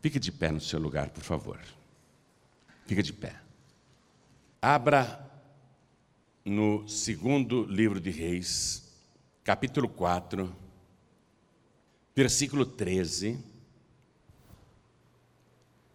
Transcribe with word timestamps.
Fique 0.00 0.18
de 0.20 0.30
pé 0.30 0.52
no 0.52 0.60
seu 0.60 0.78
lugar, 0.78 1.10
por 1.10 1.22
favor. 1.22 1.58
Fica 2.86 3.02
de 3.02 3.12
pé. 3.12 3.34
Abra 4.62 5.28
no 6.44 6.88
segundo 6.88 7.64
livro 7.64 8.00
de 8.00 8.10
Reis, 8.10 8.88
capítulo 9.44 9.88
4, 9.88 10.54
versículo 12.14 12.64
13. 12.64 13.38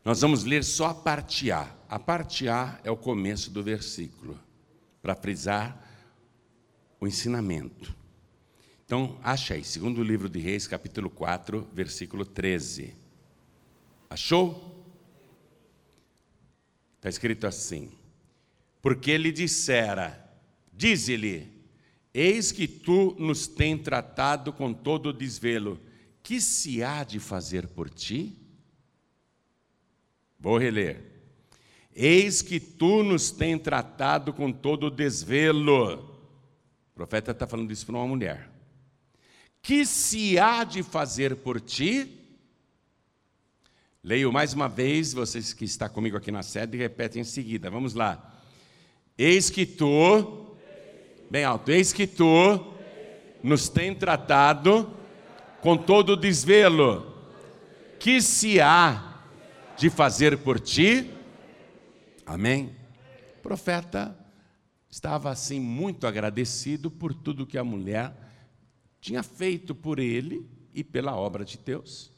Nós 0.04 0.20
vamos 0.20 0.44
ler 0.44 0.64
só 0.64 0.88
a 0.88 0.94
parte 0.94 1.50
A. 1.50 1.74
A 1.88 1.98
parte 1.98 2.50
A 2.50 2.80
é 2.84 2.92
o 2.92 2.98
começo 2.98 3.50
do 3.50 3.64
versículo, 3.64 4.38
para 5.02 5.16
frisar 5.16 5.82
o 7.00 7.08
ensinamento. 7.08 7.96
Então, 8.86 9.18
acha 9.24 9.54
aí, 9.54 9.64
segundo 9.64 10.04
livro 10.04 10.28
de 10.28 10.40
Reis, 10.40 10.68
capítulo 10.68 11.10
4, 11.10 11.68
versículo 11.74 12.26
13. 12.26 13.03
Achou? 14.14 14.86
Está 16.97 17.10
escrito 17.10 17.47
assim: 17.47 17.89
Porque 18.79 19.10
ele 19.10 19.32
dissera, 19.32 20.32
dize-lhe, 20.71 21.51
eis 22.14 22.52
que 22.52 22.68
tu 22.68 23.15
nos 23.18 23.47
tem 23.47 23.75
tratado 23.75 24.54
com 24.54 24.71
todo 24.71 25.07
o 25.07 25.14
desvelo, 25.14 25.82
que 26.21 26.39
se 26.39 26.83
há 26.83 27.04
de 27.04 27.19
fazer 27.19 27.68
por 27.69 27.89
ti? 27.89 28.38
Vou 30.39 30.60
reler. 30.60 31.04
Eis 31.91 32.44
que 32.44 32.59
tu 32.59 33.02
nos 33.02 33.31
tem 33.31 33.58
tratado 33.58 34.31
com 34.31 34.52
todo 34.52 34.88
o 34.88 34.91
desvelo. 34.91 35.95
O 36.91 36.94
profeta 36.94 37.31
está 37.31 37.47
falando 37.47 37.72
isso 37.72 37.88
para 37.88 37.95
uma 37.95 38.08
mulher. 38.08 38.47
Que 39.59 39.83
se 39.83 40.38
há 40.38 40.64
de 40.64 40.83
fazer 40.83 41.38
por 41.38 41.59
ti? 41.59 42.22
Leio 44.06 44.34
mais 44.34 44.53
uma 44.53 44.67
vez, 44.67 45.14
vocês 45.14 45.53
que 45.53 45.64
estão 45.64 45.88
comigo 45.88 46.17
aqui 46.17 46.30
na 46.30 46.44
sede, 46.44 46.78
repetem 46.78 47.22
em 47.22 47.25
seguida. 47.25 47.70
Vamos 47.70 47.94
lá. 47.94 48.38
Eis 49.17 49.50
que 49.50 49.66
tu, 49.66 50.58
bem 51.31 51.45
alto, 51.45 51.72
eis 51.72 51.94
que 51.94 52.05
tu 52.05 52.73
nos 53.42 53.69
tem 53.69 53.95
tratado 53.95 54.94
com 55.61 55.77
todo 55.77 56.09
o 56.09 56.17
desvelo. 56.17 57.16
Que 57.97 58.22
se 58.22 58.59
há 58.59 59.22
de 59.77 59.89
fazer 59.89 60.38
por 60.39 60.59
ti. 60.59 61.09
Amém? 62.25 62.75
O 63.38 63.42
profeta 63.42 64.20
estava 64.89 65.30
assim 65.30 65.61
muito 65.61 66.05
agradecido 66.05 66.92
por 66.92 67.14
tudo 67.14 67.47
que 67.47 67.58
a 67.58 67.64
mulher 67.64 68.14
tinha 68.99 69.23
feito 69.23 69.73
por 69.73 69.97
ele 69.97 70.45
e 70.73 70.83
pela 70.83 71.16
obra 71.16 71.45
de 71.45 71.58
Deus. 71.58 72.11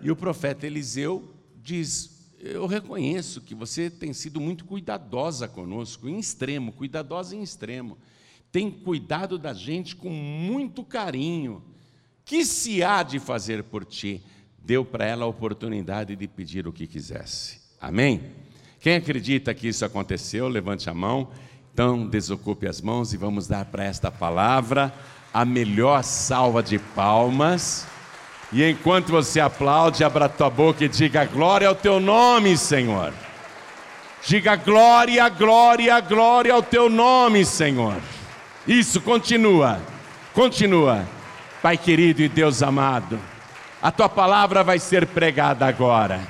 E 0.00 0.10
o 0.10 0.16
profeta 0.16 0.66
Eliseu 0.66 1.34
diz: 1.62 2.30
Eu 2.40 2.66
reconheço 2.66 3.40
que 3.40 3.54
você 3.54 3.90
tem 3.90 4.12
sido 4.12 4.40
muito 4.40 4.64
cuidadosa 4.64 5.48
conosco, 5.48 6.08
em 6.08 6.18
extremo, 6.18 6.72
cuidadosa 6.72 7.34
em 7.34 7.42
extremo. 7.42 7.98
Tem 8.52 8.70
cuidado 8.70 9.38
da 9.38 9.52
gente 9.52 9.96
com 9.96 10.10
muito 10.10 10.82
carinho. 10.82 11.62
Que 12.24 12.44
se 12.44 12.82
há 12.82 13.02
de 13.02 13.18
fazer 13.18 13.62
por 13.64 13.84
ti? 13.84 14.22
deu 14.66 14.84
para 14.84 15.06
ela 15.06 15.24
a 15.24 15.28
oportunidade 15.28 16.16
de 16.16 16.26
pedir 16.26 16.66
o 16.66 16.72
que 16.72 16.88
quisesse. 16.88 17.60
Amém? 17.80 18.20
Quem 18.80 18.96
acredita 18.96 19.54
que 19.54 19.68
isso 19.68 19.84
aconteceu, 19.84 20.48
levante 20.48 20.90
a 20.90 20.94
mão. 20.94 21.30
Então, 21.72 22.06
desocupe 22.08 22.66
as 22.66 22.80
mãos 22.80 23.12
e 23.12 23.16
vamos 23.16 23.46
dar 23.46 23.66
para 23.66 23.84
esta 23.84 24.10
palavra 24.10 24.92
a 25.32 25.44
melhor 25.44 26.02
salva 26.02 26.62
de 26.62 26.78
palmas. 26.80 27.86
E 28.52 28.64
enquanto 28.68 29.08
você 29.08 29.40
aplaude, 29.40 30.04
abra 30.04 30.28
tua 30.28 30.48
boca 30.48 30.84
e 30.84 30.88
diga 30.88 31.24
glória 31.24 31.68
ao 31.68 31.74
teu 31.74 31.98
nome, 31.98 32.56
Senhor. 32.56 33.12
Diga 34.24 34.56
glória, 34.56 35.28
glória, 35.28 36.00
glória 36.00 36.52
ao 36.52 36.62
teu 36.62 36.88
nome, 36.88 37.44
Senhor. 37.44 37.96
Isso, 38.66 39.00
continua, 39.00 39.80
continua. 40.32 41.06
Pai 41.62 41.76
querido 41.76 42.22
e 42.22 42.28
Deus 42.28 42.62
amado. 42.62 43.18
A 43.82 43.90
tua 43.90 44.08
palavra 44.08 44.64
vai 44.64 44.78
ser 44.78 45.06
pregada 45.06 45.66
agora. 45.66 46.20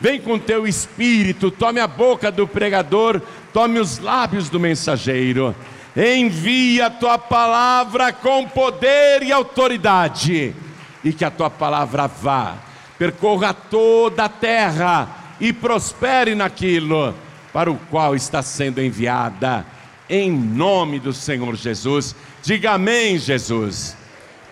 Vem 0.00 0.20
com 0.20 0.38
teu 0.38 0.66
espírito, 0.66 1.50
tome 1.50 1.78
a 1.78 1.86
boca 1.86 2.30
do 2.30 2.46
pregador, 2.48 3.20
tome 3.52 3.78
os 3.78 3.98
lábios 3.98 4.50
do 4.50 4.58
mensageiro. 4.58 5.54
Envia 5.96 6.86
a 6.86 6.90
tua 6.90 7.18
palavra 7.18 8.12
com 8.12 8.48
poder 8.48 9.22
e 9.22 9.30
autoridade, 9.30 10.54
e 11.04 11.12
que 11.12 11.24
a 11.24 11.30
tua 11.30 11.50
palavra 11.50 12.06
vá, 12.06 12.58
percorra 12.98 13.52
toda 13.52 14.24
a 14.24 14.28
terra 14.28 15.36
e 15.40 15.52
prospere 15.52 16.34
naquilo 16.34 17.14
para 17.52 17.70
o 17.70 17.78
qual 17.90 18.14
está 18.14 18.42
sendo 18.42 18.80
enviada, 18.80 19.66
em 20.08 20.30
nome 20.30 20.98
do 20.98 21.12
Senhor 21.12 21.54
Jesus. 21.56 22.14
Diga 22.42 22.72
amém, 22.72 23.18
Jesus. 23.18 23.96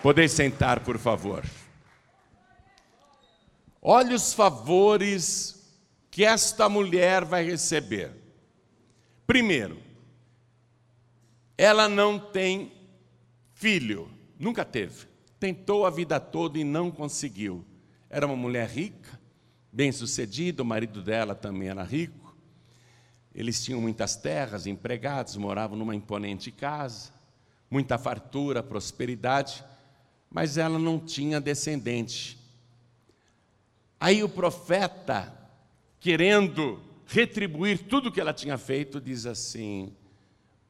Podeis 0.03 0.31
sentar, 0.31 0.79
por 0.81 0.97
favor. 0.97 1.43
Olha 3.81 4.15
os 4.15 4.33
favores 4.33 5.59
que 6.09 6.23
esta 6.25 6.67
mulher 6.67 7.25
vai 7.25 7.43
receber. 7.43 8.11
Primeiro, 9.25 9.79
ela 11.57 11.87
não 11.87 12.19
tem 12.19 12.71
filho, 13.55 14.09
nunca 14.37 14.65
teve. 14.65 15.10
Tentou 15.41 15.87
a 15.87 15.89
vida 15.89 16.19
toda 16.19 16.59
e 16.59 16.63
não 16.63 16.91
conseguiu. 16.91 17.65
Era 18.11 18.27
uma 18.27 18.35
mulher 18.35 18.69
rica, 18.69 19.19
bem-sucedida, 19.73 20.61
o 20.61 20.65
marido 20.65 21.01
dela 21.01 21.33
também 21.33 21.67
era 21.67 21.81
rico. 21.81 22.37
Eles 23.33 23.63
tinham 23.65 23.81
muitas 23.81 24.15
terras, 24.15 24.67
empregados, 24.67 25.35
moravam 25.37 25.75
numa 25.75 25.95
imponente 25.95 26.51
casa, 26.51 27.11
muita 27.71 27.97
fartura, 27.97 28.61
prosperidade, 28.61 29.65
mas 30.29 30.59
ela 30.59 30.77
não 30.77 30.99
tinha 30.99 31.41
descendente. 31.41 32.37
Aí 33.99 34.23
o 34.23 34.29
profeta, 34.29 35.33
querendo 35.99 36.79
retribuir 37.07 37.79
tudo 37.87 38.11
que 38.11 38.21
ela 38.21 38.31
tinha 38.31 38.59
feito, 38.59 39.01
diz 39.01 39.25
assim: 39.25 39.91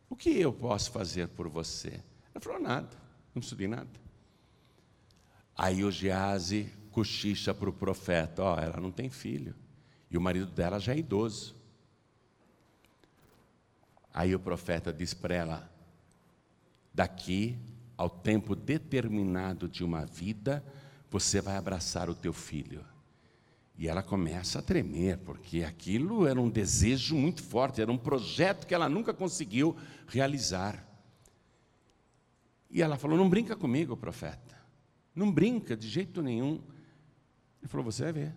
O 0.09 0.15
que 0.15 0.29
eu 0.29 0.53
posso 0.53 0.91
fazer 0.91 1.27
por 1.27 1.49
você? 1.49 1.99
Ela 2.33 2.41
falou: 2.41 2.61
Nada, 2.61 2.97
não 3.35 3.41
preciso 3.41 3.57
de 3.57 3.67
nada. 3.67 4.00
Aí 5.57 5.83
o 5.83 5.91
Gease 5.91 6.71
cochicha 6.91 7.53
para 7.53 7.69
o 7.69 7.73
profeta: 7.73 8.43
Ó, 8.43 8.55
oh, 8.55 8.59
ela 8.59 8.79
não 8.79 8.91
tem 8.91 9.09
filho, 9.09 9.55
e 10.09 10.17
o 10.17 10.21
marido 10.21 10.51
dela 10.51 10.79
já 10.79 10.93
é 10.93 10.97
idoso. 10.97 11.55
Aí 14.13 14.35
o 14.35 14.39
profeta 14.39 14.91
diz 14.91 15.13
para 15.13 15.35
ela: 15.35 15.71
Daqui 16.93 17.57
ao 17.97 18.09
tempo 18.09 18.55
determinado 18.55 19.67
de 19.67 19.83
uma 19.83 20.05
vida, 20.05 20.63
você 21.09 21.39
vai 21.39 21.55
abraçar 21.55 22.09
o 22.09 22.15
teu 22.15 22.33
filho. 22.33 22.83
E 23.77 23.87
ela 23.87 24.03
começa 24.03 24.59
a 24.59 24.61
tremer, 24.61 25.17
porque 25.19 25.63
aquilo 25.63 26.27
era 26.27 26.39
um 26.39 26.49
desejo 26.49 27.15
muito 27.15 27.41
forte, 27.41 27.81
era 27.81 27.91
um 27.91 27.97
projeto 27.97 28.67
que 28.67 28.73
ela 28.73 28.89
nunca 28.89 29.13
conseguiu 29.13 29.75
realizar. 30.07 30.85
E 32.69 32.81
ela 32.81 32.97
falou: 32.97 33.17
Não 33.17 33.29
brinca 33.29 33.55
comigo, 33.55 33.97
profeta. 33.97 34.60
Não 35.15 35.31
brinca 35.31 35.75
de 35.75 35.87
jeito 35.87 36.21
nenhum. 36.21 36.61
Ele 37.61 37.67
falou: 37.67 37.85
Você 37.85 38.03
vai 38.03 38.13
ver. 38.13 38.35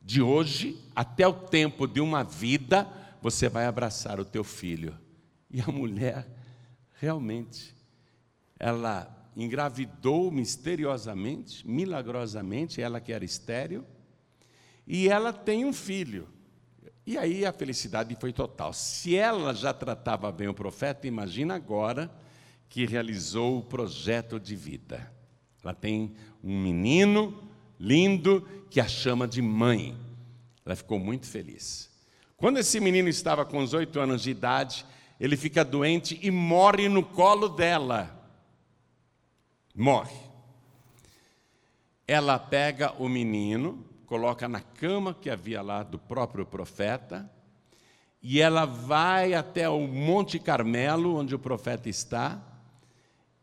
De 0.00 0.20
hoje 0.20 0.78
até 0.94 1.26
o 1.26 1.32
tempo 1.32 1.86
de 1.86 2.00
uma 2.00 2.22
vida, 2.22 2.86
você 3.22 3.48
vai 3.48 3.64
abraçar 3.64 4.20
o 4.20 4.24
teu 4.24 4.44
filho. 4.44 4.98
E 5.50 5.60
a 5.60 5.66
mulher, 5.68 6.28
realmente, 7.00 7.74
ela 8.58 9.10
engravidou 9.36 10.30
misteriosamente, 10.30 11.66
milagrosamente, 11.66 12.82
ela 12.82 13.00
que 13.00 13.12
era 13.12 13.24
estéril 13.24 13.84
e 14.86 15.08
ela 15.08 15.32
tem 15.32 15.64
um 15.64 15.72
filho. 15.72 16.28
E 17.06 17.18
aí 17.18 17.44
a 17.44 17.52
felicidade 17.52 18.16
foi 18.18 18.32
total. 18.32 18.72
Se 18.72 19.16
ela 19.16 19.54
já 19.54 19.72
tratava 19.72 20.30
bem 20.32 20.48
o 20.48 20.54
profeta, 20.54 21.06
imagina 21.06 21.54
agora 21.54 22.10
que 22.68 22.86
realizou 22.86 23.58
o 23.58 23.62
projeto 23.62 24.40
de 24.40 24.56
vida. 24.56 25.13
Ela 25.64 25.74
tem 25.74 26.14
um 26.42 26.60
menino 26.60 27.42
lindo 27.80 28.46
que 28.70 28.80
a 28.80 28.86
chama 28.86 29.26
de 29.26 29.40
mãe. 29.40 29.96
Ela 30.64 30.76
ficou 30.76 30.98
muito 30.98 31.26
feliz. 31.26 31.90
Quando 32.36 32.58
esse 32.58 32.78
menino 32.80 33.08
estava 33.08 33.44
com 33.44 33.58
os 33.58 33.72
oito 33.72 33.98
anos 33.98 34.22
de 34.22 34.30
idade, 34.30 34.84
ele 35.18 35.36
fica 35.36 35.64
doente 35.64 36.18
e 36.22 36.30
morre 36.30 36.88
no 36.88 37.02
colo 37.02 37.48
dela. 37.48 38.22
Morre. 39.74 40.16
Ela 42.06 42.38
pega 42.38 42.92
o 42.98 43.08
menino, 43.08 43.84
coloca 44.04 44.46
na 44.46 44.60
cama 44.60 45.14
que 45.14 45.30
havia 45.30 45.62
lá 45.62 45.82
do 45.82 45.98
próprio 45.98 46.44
profeta, 46.44 47.30
e 48.22 48.40
ela 48.40 48.64
vai 48.64 49.34
até 49.34 49.68
o 49.68 49.86
Monte 49.86 50.38
Carmelo, 50.38 51.16
onde 51.16 51.34
o 51.34 51.38
profeta 51.38 51.88
está, 51.88 52.42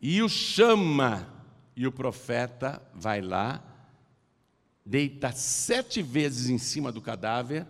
e 0.02 0.22
o 0.22 0.30
chama, 0.30 1.28
e 1.76 1.88
o 1.88 1.92
profeta 1.92 2.82
vai 2.94 3.22
lá, 3.22 3.64
deita 4.86 5.32
sete 5.32 6.02
vezes 6.02 6.50
em 6.50 6.58
cima 6.58 6.92
do 6.92 7.02
cadáver 7.02 7.66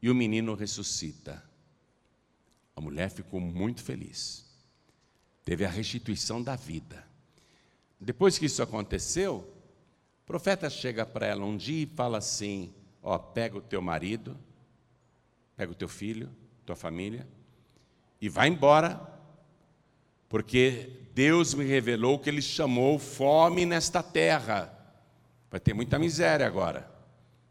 e 0.00 0.10
o 0.10 0.14
menino 0.14 0.54
ressuscita. 0.54 1.42
A 2.76 2.80
mulher 2.80 3.10
ficou 3.10 3.40
muito 3.40 3.82
feliz. 3.82 4.44
Teve 5.44 5.64
a 5.64 5.70
restituição 5.70 6.42
da 6.42 6.56
vida. 6.56 7.04
Depois 8.00 8.38
que 8.38 8.46
isso 8.46 8.62
aconteceu, 8.62 9.50
o 10.22 10.26
profeta 10.26 10.68
chega 10.68 11.06
para 11.06 11.26
ela 11.26 11.44
um 11.44 11.56
dia 11.56 11.84
e 11.84 11.86
fala 11.86 12.18
assim: 12.18 12.72
Ó, 13.02 13.16
pega 13.18 13.58
o 13.58 13.62
teu 13.62 13.80
marido, 13.80 14.38
pega 15.56 15.72
o 15.72 15.74
teu 15.74 15.88
filho, 15.88 16.30
tua 16.64 16.76
família, 16.76 17.26
e 18.20 18.28
vai 18.28 18.48
embora, 18.48 19.13
porque 20.34 20.90
Deus 21.14 21.54
me 21.54 21.64
revelou 21.64 22.18
que 22.18 22.28
Ele 22.28 22.42
chamou 22.42 22.98
fome 22.98 23.64
nesta 23.64 24.02
terra. 24.02 24.76
Vai 25.48 25.60
ter 25.60 25.72
muita 25.72 25.96
miséria 25.96 26.44
agora. 26.44 26.90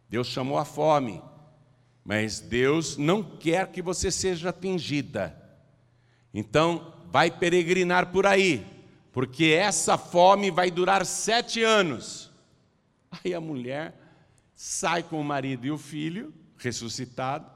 Deus 0.10 0.28
chamou 0.28 0.58
a 0.58 0.66
fome, 0.66 1.24
mas 2.04 2.42
Deus 2.42 2.98
não 2.98 3.24
quer 3.24 3.72
que 3.72 3.82
você 3.82 4.12
seja 4.12 4.50
atingida. 4.50 5.34
Então, 6.34 6.94
vai 7.10 7.32
peregrinar 7.32 8.12
por 8.12 8.28
aí, 8.28 8.68
porque 9.14 9.46
essa 9.58 9.98
fome 9.98 10.52
vai 10.52 10.70
durar 10.70 11.06
sete 11.06 11.64
anos. 11.64 12.30
Aí 13.10 13.34
a 13.34 13.40
mulher 13.40 13.98
sai 14.54 15.04
com 15.04 15.22
o 15.22 15.24
marido 15.24 15.66
e 15.66 15.72
o 15.72 15.78
filho, 15.78 16.34
ressuscitado, 16.58 17.50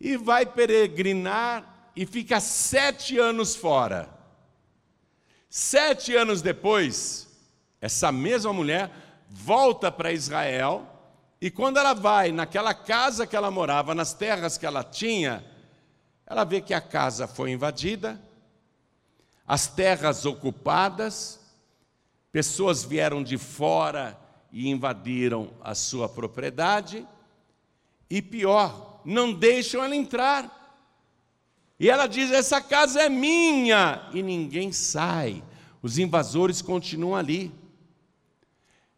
e 0.00 0.16
vai 0.16 0.46
peregrinar 0.46 1.90
e 1.96 2.06
fica 2.06 2.38
sete 2.38 3.18
anos 3.18 3.56
fora. 3.56 4.14
Sete 5.58 6.14
anos 6.14 6.42
depois, 6.42 7.26
essa 7.80 8.12
mesma 8.12 8.52
mulher 8.52 8.90
volta 9.30 9.90
para 9.90 10.12
Israel, 10.12 10.86
e 11.40 11.50
quando 11.50 11.78
ela 11.78 11.94
vai 11.94 12.30
naquela 12.30 12.74
casa 12.74 13.26
que 13.26 13.34
ela 13.34 13.50
morava, 13.50 13.94
nas 13.94 14.12
terras 14.12 14.58
que 14.58 14.66
ela 14.66 14.84
tinha, 14.84 15.42
ela 16.26 16.44
vê 16.44 16.60
que 16.60 16.74
a 16.74 16.80
casa 16.82 17.26
foi 17.26 17.52
invadida, 17.52 18.20
as 19.48 19.66
terras 19.66 20.26
ocupadas, 20.26 21.40
pessoas 22.30 22.84
vieram 22.84 23.22
de 23.22 23.38
fora 23.38 24.14
e 24.52 24.68
invadiram 24.68 25.54
a 25.62 25.74
sua 25.74 26.06
propriedade, 26.06 27.08
e 28.10 28.20
pior, 28.20 29.00
não 29.06 29.32
deixam 29.32 29.82
ela 29.82 29.96
entrar. 29.96 30.65
E 31.78 31.90
ela 31.90 32.06
diz: 32.06 32.30
Essa 32.30 32.60
casa 32.60 33.02
é 33.02 33.08
minha, 33.08 34.08
e 34.12 34.22
ninguém 34.22 34.72
sai, 34.72 35.42
os 35.82 35.98
invasores 35.98 36.62
continuam 36.62 37.14
ali. 37.14 37.52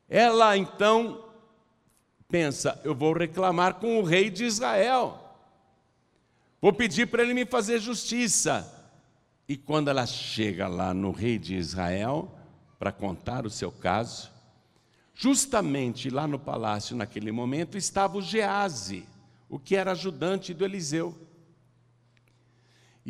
Ela 0.09 0.57
então 0.57 1.25
pensa: 2.29 2.81
Eu 2.85 2.95
vou 2.95 3.13
reclamar 3.13 3.75
com 3.75 3.99
o 3.99 4.05
rei 4.05 4.31
de 4.31 4.45
Israel, 4.45 5.19
vou 6.61 6.73
pedir 6.73 7.07
para 7.07 7.23
ele 7.23 7.35
me 7.35 7.45
fazer 7.45 7.81
justiça. 7.81 8.75
E 9.49 9.57
quando 9.57 9.89
ela 9.89 10.05
chega 10.05 10.69
lá 10.69 10.93
no 10.93 11.11
rei 11.11 11.39
de 11.39 11.57
Israel 11.57 12.31
para 12.79 12.93
contar 12.93 13.47
o 13.47 13.51
seu 13.51 13.73
caso, 13.73 14.31
justamente 15.15 16.11
lá 16.11 16.27
no 16.27 16.39
palácio 16.39 16.95
naquele 16.95 17.33
momento 17.33 17.79
estava 17.79 18.19
o 18.19 18.23
Gease, 18.23 19.09
o 19.49 19.59
que 19.59 19.75
era 19.75 19.93
ajudante 19.93 20.53
do 20.53 20.67
Eliseu. 20.67 21.28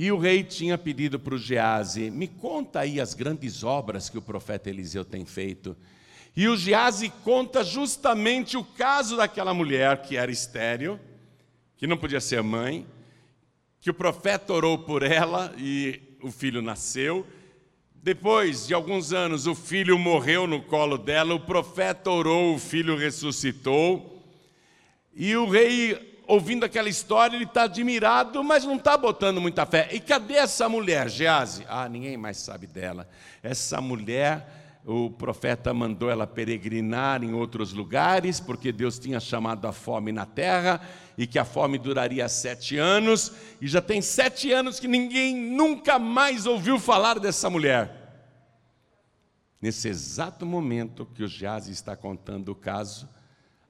E 0.01 0.13
o 0.13 0.17
rei 0.17 0.45
tinha 0.45 0.79
pedido 0.79 1.19
para 1.19 1.35
o 1.35 1.39
Gease: 1.39 2.09
me 2.09 2.29
conta 2.29 2.79
aí 2.79 3.01
as 3.01 3.15
grandes 3.15 3.65
obras 3.65 4.09
que 4.09 4.17
o 4.17 4.23
profeta 4.23 4.71
Eliseu 4.71 5.05
tem 5.05 5.27
feito. 5.27 5.77
E 6.37 6.47
o 6.47 6.57
Gease 6.57 7.11
conta 7.25 7.65
justamente 7.65 8.57
o 8.57 8.63
caso 8.63 9.17
daquela 9.17 9.53
mulher 9.53 10.03
que 10.03 10.17
era 10.17 10.31
estéril, 10.31 11.01
que 11.77 11.85
não 11.85 11.97
podia 11.97 12.21
ser 12.21 12.45
mãe, 12.45 12.87
que 13.81 13.91
o 13.91 13.95
profeta 13.95 14.53
orou 14.53 14.79
por 14.79 15.03
ela 15.03 15.53
e 15.59 16.01
o 16.23 16.31
filho 16.31 16.63
nasceu. 16.63 17.27
Depois 17.93 18.69
de 18.69 18.75
alguns 18.75 19.13
anos, 19.13 19.49
o 19.49 19.55
filho 19.57 19.99
morreu 19.99 20.47
no 20.47 20.63
colo 20.63 20.97
dela, 20.97 21.35
o 21.35 21.41
profeta 21.41 22.09
orou, 22.09 22.55
o 22.55 22.59
filho 22.61 22.97
ressuscitou. 22.97 24.25
E 25.13 25.35
o 25.35 25.51
rei 25.51 26.18
ouvindo 26.29 26.65
aquela 26.65 26.91
história, 26.91 27.35
ele 27.35 27.45
está 27.45 27.63
admirado, 27.63 28.45
mas 28.45 28.63
não 28.65 28.77
está 28.77 28.99
botando 28.99 29.41
muita 29.41 29.65
fé. 29.65 29.89
E 29.91 29.99
cadê 29.99 30.35
essa 30.35 30.69
mulher, 30.69 31.09
Gease? 31.09 31.65
Ah, 31.67 31.89
ninguém 31.89 32.19
mais 32.19 32.37
sabe 32.37 32.67
dela. 32.67 33.09
Essa 33.43 33.81
mulher, 33.81 34.81
o 34.85 35.11
profeta 35.11 35.73
mandou 35.73 36.11
ela 36.11 36.27
peregrinar 36.27 37.25
em 37.25 37.33
outros 37.33 37.73
lugares, 37.73 38.39
porque 38.39 38.71
Deus 38.71 38.99
tinha 38.99 39.19
chamado 39.19 39.67
a 39.67 39.73
fome 39.73 40.13
na 40.13 40.27
terra 40.27 40.83
e 41.17 41.27
que 41.27 41.39
a 41.39 41.47
fome 41.47 41.79
duraria 41.79 42.29
sete 42.29 42.77
anos, 42.77 43.33
e 43.61 43.67
já 43.67 43.81
tem 43.81 44.01
sete 44.01 44.53
anos 44.53 44.79
que 44.79 44.87
ninguém 44.87 45.35
nunca 45.35 45.99
mais 45.99 46.47
ouviu 46.47 46.79
falar 46.79 47.19
dessa 47.19 47.49
mulher. 47.49 47.91
Nesse 49.61 49.89
exato 49.89 50.47
momento 50.47 51.07
que 51.07 51.25
o 51.25 51.27
Gease 51.27 51.73
está 51.73 51.97
contando 51.97 52.51
o 52.51 52.55
caso, 52.55 53.09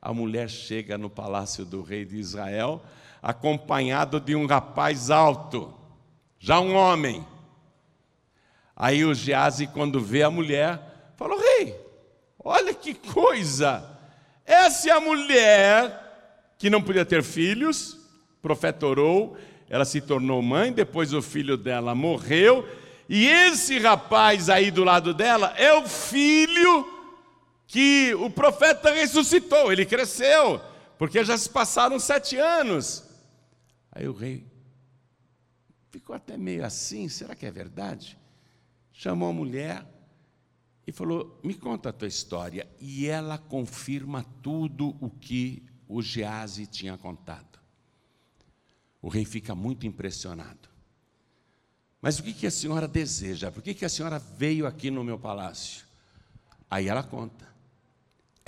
a 0.01 0.13
mulher 0.13 0.49
chega 0.49 0.97
no 0.97 1.11
palácio 1.11 1.65
do 1.65 1.83
rei 1.83 2.05
de 2.05 2.17
Israel, 2.17 2.83
acompanhado 3.23 4.21
de 4.21 4.35
um 4.35 4.47
rapaz 4.47 5.11
alto, 5.11 5.75
já 6.39 6.61
um 6.61 6.75
homem. 6.75 7.27
Aí 8.77 9.05
o 9.05 9.13
Gease, 9.13 9.67
quando 9.67 10.01
vê 10.01 10.23
a 10.23 10.31
mulher, 10.31 11.13
falou: 11.17 11.39
Rei, 11.39 11.75
olha 12.43 12.73
que 12.73 12.95
coisa! 12.95 13.99
Essa 14.47 14.91
é 14.91 14.93
a 14.93 15.01
mulher 15.01 16.09
que 16.57 16.71
não 16.71 16.81
podia 16.81 17.05
ter 17.05 17.23
filhos, 17.23 17.93
o 17.93 18.41
profeta 18.41 18.87
orou, 18.87 19.37
ela 19.69 19.85
se 19.85 20.01
tornou 20.01 20.41
mãe, 20.41 20.73
depois 20.73 21.13
o 21.13 21.21
filho 21.21 21.57
dela 21.57 21.95
morreu, 21.95 22.67
e 23.09 23.27
esse 23.27 23.79
rapaz 23.79 24.49
aí 24.49 24.71
do 24.71 24.85
lado 24.85 25.13
dela 25.13 25.53
é 25.57 25.73
o 25.75 25.87
filho 25.87 26.98
que 27.69 28.15
o 28.15 28.31
profeta 28.31 28.91
ressuscitou, 28.91 29.71
ele 29.71 29.85
cresceu, 29.85 30.59
porque 30.99 31.23
já 31.23 31.37
se 31.37 31.51
passaram 31.51 32.01
sete 32.01 32.35
anos. 32.37 33.05
Aí 33.93 34.09
o 34.09 34.13
rei 34.15 34.51
ficou 35.91 36.17
até 36.17 36.39
meio 36.39 36.65
assim: 36.65 37.09
será 37.11 37.37
que 37.37 37.45
é 37.45 37.51
verdade? 37.51 38.19
Chamou 38.91 39.29
a 39.29 39.35
mulher 39.35 39.87
e 40.87 40.93
falou: 40.93 41.39
Me 41.45 41.53
conta 41.53 41.91
a 41.91 41.93
tua 41.93 42.09
história. 42.09 42.67
E 42.81 43.07
ela 43.07 43.37
confirma 43.37 44.25
tudo 44.43 44.97
o 44.99 45.11
que 45.11 45.63
o 45.87 46.01
Gease 46.01 46.67
tinha 46.67 46.97
contado. 46.97 47.59
O 49.03 49.09
rei 49.09 49.27
fica 49.27 49.55
muito 49.55 49.87
impressionado. 49.87 50.71
Mas 52.01 52.19
o 52.19 52.23
que, 52.23 52.47
a 52.47 52.51
senhora 52.51 52.89
deseja? 52.89 53.53
Por 53.53 53.63
que 53.63 53.85
a 53.85 53.89
senhora 53.89 54.19
veio 54.19 54.67
aqui 54.67 54.91
no 54.91 55.05
meu 55.05 55.19
palácio? 55.19 55.85
Aí 56.71 56.89
ela 56.89 57.03
conta 57.03 57.48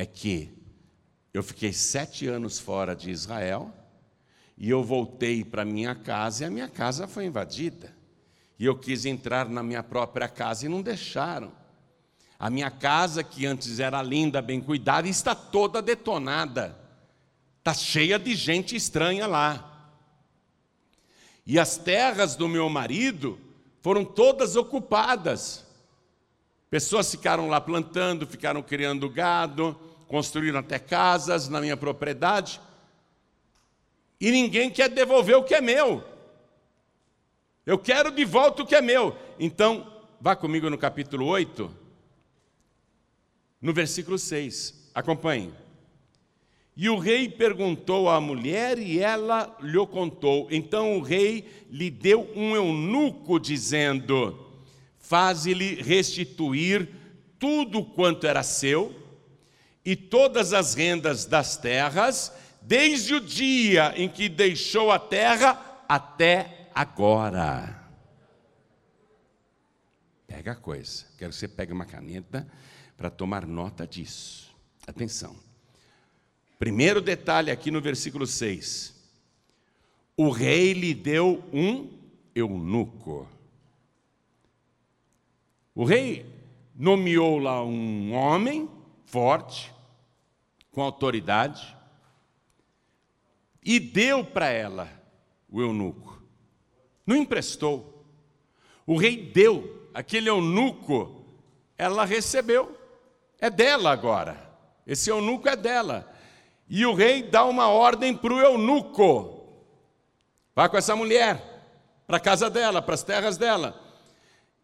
é 0.01 0.07
que 0.07 0.51
eu 1.35 1.43
fiquei 1.43 1.75
sete 1.75 2.27
anos 2.27 2.59
fora 2.59 2.97
de 2.97 3.11
Israel 3.11 3.71
e 4.57 4.71
eu 4.71 4.83
voltei 4.83 5.45
para 5.45 5.63
minha 5.63 5.95
casa 5.95 6.43
e 6.43 6.47
a 6.47 6.51
minha 6.51 6.69
casa 6.69 7.07
foi 7.07 7.27
invadida. 7.27 7.95
E 8.59 8.65
eu 8.65 8.79
quis 8.79 9.05
entrar 9.05 9.47
na 9.47 9.63
minha 9.63 9.83
própria 9.83 10.27
casa 10.27 10.65
e 10.65 10.71
não 10.71 10.81
deixaram. 10.81 11.53
A 12.39 12.49
minha 12.49 12.71
casa, 12.71 13.23
que 13.23 13.45
antes 13.45 13.79
era 13.79 14.03
linda, 14.03 14.41
bem 14.41 14.59
cuidada, 14.59 15.07
está 15.07 15.35
toda 15.35 15.83
detonada. 15.83 16.79
Está 17.59 17.75
cheia 17.75 18.19
de 18.19 18.35
gente 18.35 18.75
estranha 18.75 19.27
lá. 19.27 19.93
E 21.45 21.59
as 21.59 21.77
terras 21.77 22.37
do 22.37 22.49
meu 22.49 22.71
marido 22.71 23.39
foram 23.83 24.03
todas 24.03 24.57
ocupadas. 24.57 25.67
Pessoas 26.71 27.11
ficaram 27.11 27.49
lá 27.49 27.61
plantando, 27.61 28.27
ficaram 28.27 28.63
criando 28.63 29.11
gado, 29.11 29.79
construíram 30.11 30.59
até 30.59 30.77
casas 30.77 31.49
na 31.49 31.61
minha 31.61 31.77
propriedade, 31.77 32.61
e 34.21 34.29
ninguém 34.33 34.69
quer 34.69 34.89
devolver 34.89 35.37
o 35.37 35.45
que 35.45 35.55
é 35.55 35.61
meu. 35.61 36.03
Eu 37.65 37.79
quero 37.79 38.11
de 38.11 38.25
volta 38.25 38.63
o 38.63 38.67
que 38.67 38.75
é 38.75 38.83
meu. 38.83 39.17
Então, 39.39 39.87
vá 40.21 40.35
comigo 40.35 40.69
no 40.69 40.77
capítulo 40.77 41.27
8, 41.27 41.73
no 43.63 43.73
versículo 43.73 44.19
6. 44.19 44.91
Acompanhe. 44.93 45.55
E 46.77 46.89
o 46.89 46.99
rei 46.99 47.29
perguntou 47.29 48.11
à 48.11 48.21
mulher 48.21 48.81
e 48.81 48.99
ela 48.99 49.57
lhe 49.61 49.87
contou. 49.87 50.49
Então 50.51 50.99
o 50.99 51.03
rei 51.03 51.49
lhe 51.71 51.89
deu 51.89 52.29
um 52.35 52.57
eunuco, 52.57 53.39
dizendo: 53.39 54.37
Faze-lhe 54.99 55.81
restituir 55.81 56.89
tudo 57.39 57.85
quanto 57.85 58.27
era 58.27 58.43
seu 58.43 59.00
e 59.85 59.97
todas 59.97 60.53
as 60.53 60.75
rendas 60.75 61.25
das 61.25 61.57
terras, 61.57 62.33
desde 62.61 63.15
o 63.15 63.21
dia 63.21 63.95
em 63.97 64.09
que 64.09 64.29
deixou 64.29 64.91
a 64.91 64.99
terra 64.99 65.85
até 65.89 66.69
agora. 66.75 67.81
Pega 70.27 70.53
a 70.53 70.57
coisa, 70.57 71.07
quero 71.19 71.33
que 71.33 71.39
você 71.39 71.49
pegue 71.49 71.73
uma 71.73 71.87
caneta 71.87 72.47
para 72.97 73.11
tomar 73.11 73.47
nota 73.47 73.87
disso. 73.87 74.55
Atenção. 74.87 75.37
Primeiro 76.59 77.01
detalhe 77.01 77.51
aqui 77.51 77.71
no 77.71 77.81
versículo 77.81 78.27
6. 78.27 78.95
O 80.17 80.31
rei 80.31 80.75
lhe 80.75 80.93
deu 80.93 81.43
um 81.53 81.99
eunuco. 82.35 83.27
O 85.75 85.85
rei 85.85 86.27
nomeou 86.75 87.39
lá 87.39 87.65
um 87.65 88.13
homem 88.13 88.69
forte, 89.11 89.73
com 90.71 90.83
autoridade, 90.83 91.77
e 93.63 93.79
deu 93.79 94.25
para 94.25 94.49
ela 94.49 94.89
o 95.49 95.61
eunuco. 95.61 96.23
Não 97.05 97.17
emprestou. 97.17 98.05
O 98.87 98.97
rei 98.97 99.17
deu, 99.17 99.89
aquele 99.93 100.31
eunuco, 100.31 101.25
ela 101.77 102.05
recebeu. 102.05 102.79
É 103.39 103.51
dela 103.51 103.91
agora. 103.91 104.51
Esse 104.87 105.11
eunuco 105.11 105.49
é 105.49 105.57
dela. 105.57 106.11
E 106.69 106.87
o 106.87 106.95
rei 106.95 107.23
dá 107.23 107.45
uma 107.45 107.69
ordem 107.69 108.17
para 108.17 108.33
o 108.33 108.41
eunuco: 108.41 109.65
vá 110.55 110.69
com 110.69 110.77
essa 110.77 110.95
mulher 110.95 111.51
para 112.07 112.17
a 112.17 112.21
casa 112.21 112.49
dela, 112.49 112.81
para 112.81 112.95
as 112.95 113.03
terras 113.03 113.37
dela, 113.37 113.81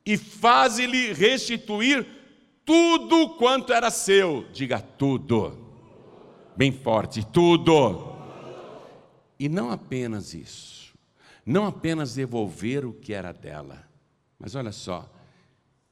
e 0.05 0.17
faz-lhe 0.17 1.13
restituir 1.13 2.16
tudo 2.67 3.31
quanto 3.39 3.73
era 3.73 3.91
seu. 3.91 4.45
Diga 4.53 4.81
tudo. 4.81 5.57
Bem 6.57 6.73
forte, 6.73 7.25
tudo. 7.25 8.17
E 9.39 9.49
não 9.49 9.71
apenas 9.71 10.33
isso, 10.33 10.95
não 11.45 11.67
apenas 11.67 12.15
devolver 12.15 12.87
o 12.87 12.93
que 12.93 13.13
era 13.13 13.33
dela, 13.33 13.87
mas 14.39 14.55
olha 14.55 14.73
só, 14.73 15.13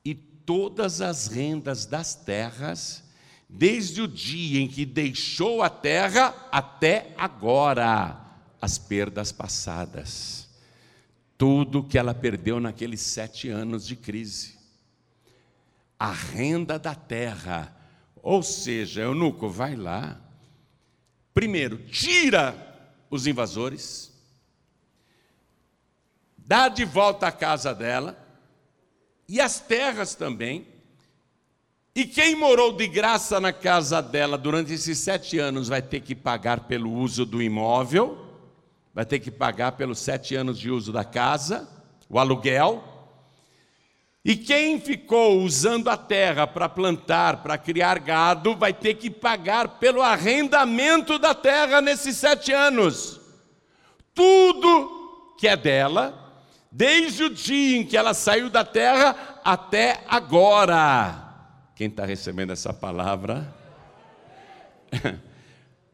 e 0.03 0.15
todas 0.15 1.03
as 1.03 1.27
rendas 1.27 1.85
das 1.85 2.15
terras, 2.15 3.05
desde 3.47 4.01
o 4.01 4.09
dia 4.09 4.61
em 4.61 4.67
que 4.67 4.87
deixou 4.87 5.63
a 5.63 5.69
terra 5.69 6.35
até 6.51 7.13
agora, 7.19 8.19
as 8.61 8.79
perdas 8.79 9.31
passadas, 9.31 10.49
tudo 11.37 11.85
que 11.85 11.99
ela 11.99 12.15
perdeu 12.15 12.59
naqueles 12.59 13.03
sete 13.03 13.51
anos 13.51 13.87
de 13.87 13.95
crise, 13.95 14.54
a 16.05 16.13
renda 16.13 16.79
da 16.79 16.95
terra, 16.95 17.75
ou 18.23 18.43
seja, 18.43 19.01
eunuco, 19.01 19.49
vai 19.49 19.75
lá, 19.75 20.21
primeiro, 21.33 21.79
tira 21.79 22.55
os 23.09 23.27
invasores, 23.27 24.13
dá 26.37 26.69
de 26.69 26.85
volta 26.85 27.29
a 27.29 27.33
casa 27.33 27.75
dela 27.75 28.19
e 29.27 29.41
as 29.41 29.61
terras 29.61 30.15
também. 30.15 30.69
E 31.95 32.05
quem 32.05 32.35
morou 32.35 32.77
de 32.77 32.87
graça 32.87 33.41
na 33.41 33.53
casa 33.53 34.03
dela 34.03 34.37
durante 34.37 34.75
esses 34.75 34.99
sete 34.99 35.39
anos 35.39 35.69
vai 35.69 35.81
ter 35.81 36.01
que 36.01 36.15
pagar 36.15 36.65
pelo 36.65 36.93
uso 36.93 37.25
do 37.25 37.41
imóvel, 37.41 38.43
vai 38.93 39.07
ter 39.07 39.21
que 39.21 39.31
pagar 39.31 39.73
pelos 39.73 40.01
sete 40.01 40.35
anos 40.35 40.59
de 40.59 40.71
uso 40.71 40.93
da 40.93 41.05
casa, 41.05 41.67
o 42.11 42.19
aluguel. 42.19 42.94
E 44.25 44.35
quem 44.35 44.81
ficou 44.81 45.43
usando 45.43 45.91
a 45.91 45.99
terra 45.99 46.47
para 46.47 46.67
plantar, 46.67 47.43
para 47.43 47.59
criar 47.59 47.99
gado, 47.99 48.57
vai 48.57 48.73
ter 48.73 48.95
que 48.95 49.11
pagar 49.11 49.79
pelo 49.79 50.01
arrendamento 50.01 51.19
da 51.19 51.35
terra 51.35 51.83
nesses 51.83 52.17
sete 52.17 52.51
anos. 52.51 53.21
Tudo 54.15 55.35
que 55.39 55.47
é 55.47 55.55
dela, 55.55 56.43
desde 56.73 57.25
o 57.25 57.31
dia 57.31 57.77
em 57.77 57.85
que 57.85 57.99
ela 57.99 58.15
saiu 58.15 58.49
da 58.49 58.65
terra 58.65 59.41
até 59.45 60.03
agora. 60.09 61.23
Quem 61.77 61.89
está 61.89 62.07
recebendo 62.07 62.51
essa 62.51 62.73
palavra? 62.73 63.55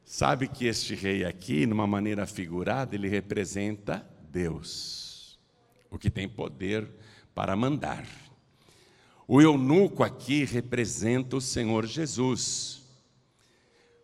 Sabe 0.04 0.46
que 0.46 0.66
este 0.66 0.94
rei 0.94 1.24
aqui, 1.24 1.66
numa 1.66 1.86
maneira 1.86 2.26
figurada, 2.26 2.94
ele 2.94 3.08
representa 3.08 4.06
Deus, 4.30 5.36
o 5.90 5.98
que 5.98 6.10
tem 6.10 6.28
poder 6.28 6.99
para 7.34 7.54
mandar. 7.56 8.06
O 9.26 9.40
eunuco 9.40 10.02
aqui 10.02 10.44
representa 10.44 11.36
o 11.36 11.40
Senhor 11.40 11.86
Jesus, 11.86 12.82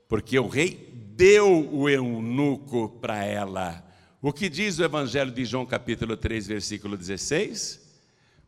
porque 0.09 0.39
o 0.39 0.47
rei 0.47 0.93
deu 1.17 1.69
o 1.73 1.89
eunuco 1.89 2.89
para 3.01 3.25
ela. 3.25 3.85
O 4.23 4.33
que 4.33 4.49
diz 4.49 4.79
o 4.79 4.85
Evangelho 4.85 5.33
de 5.33 5.45
João, 5.45 5.67
capítulo 5.67 6.17
3, 6.17 6.47
versículo 6.47 6.97
16? 6.97 7.81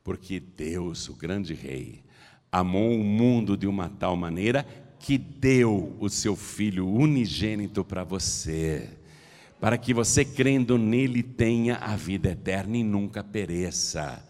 Porque 0.05 0.39
Deus, 0.39 1.09
o 1.09 1.15
grande 1.15 1.55
rei, 1.55 2.03
amou 2.51 2.95
o 2.95 3.05
mundo 3.05 3.57
de 3.57 3.67
uma 3.67 3.89
tal 3.89 4.17
maneira 4.17 4.67
que 5.01 5.19
deu 5.19 5.97
o 6.01 6.09
seu 6.09 6.35
filho 6.35 6.89
unigênito 6.89 7.85
para 7.85 8.05
você 8.05 8.99
para 9.61 9.77
que 9.77 9.93
você 9.93 10.25
crendo 10.25 10.79
nele 10.79 11.23
tenha 11.23 11.77
a 11.77 11.97
vida 11.97 12.31
eterna 12.31 12.77
e 12.77 12.85
nunca 12.85 13.25
pereça. 13.25 14.25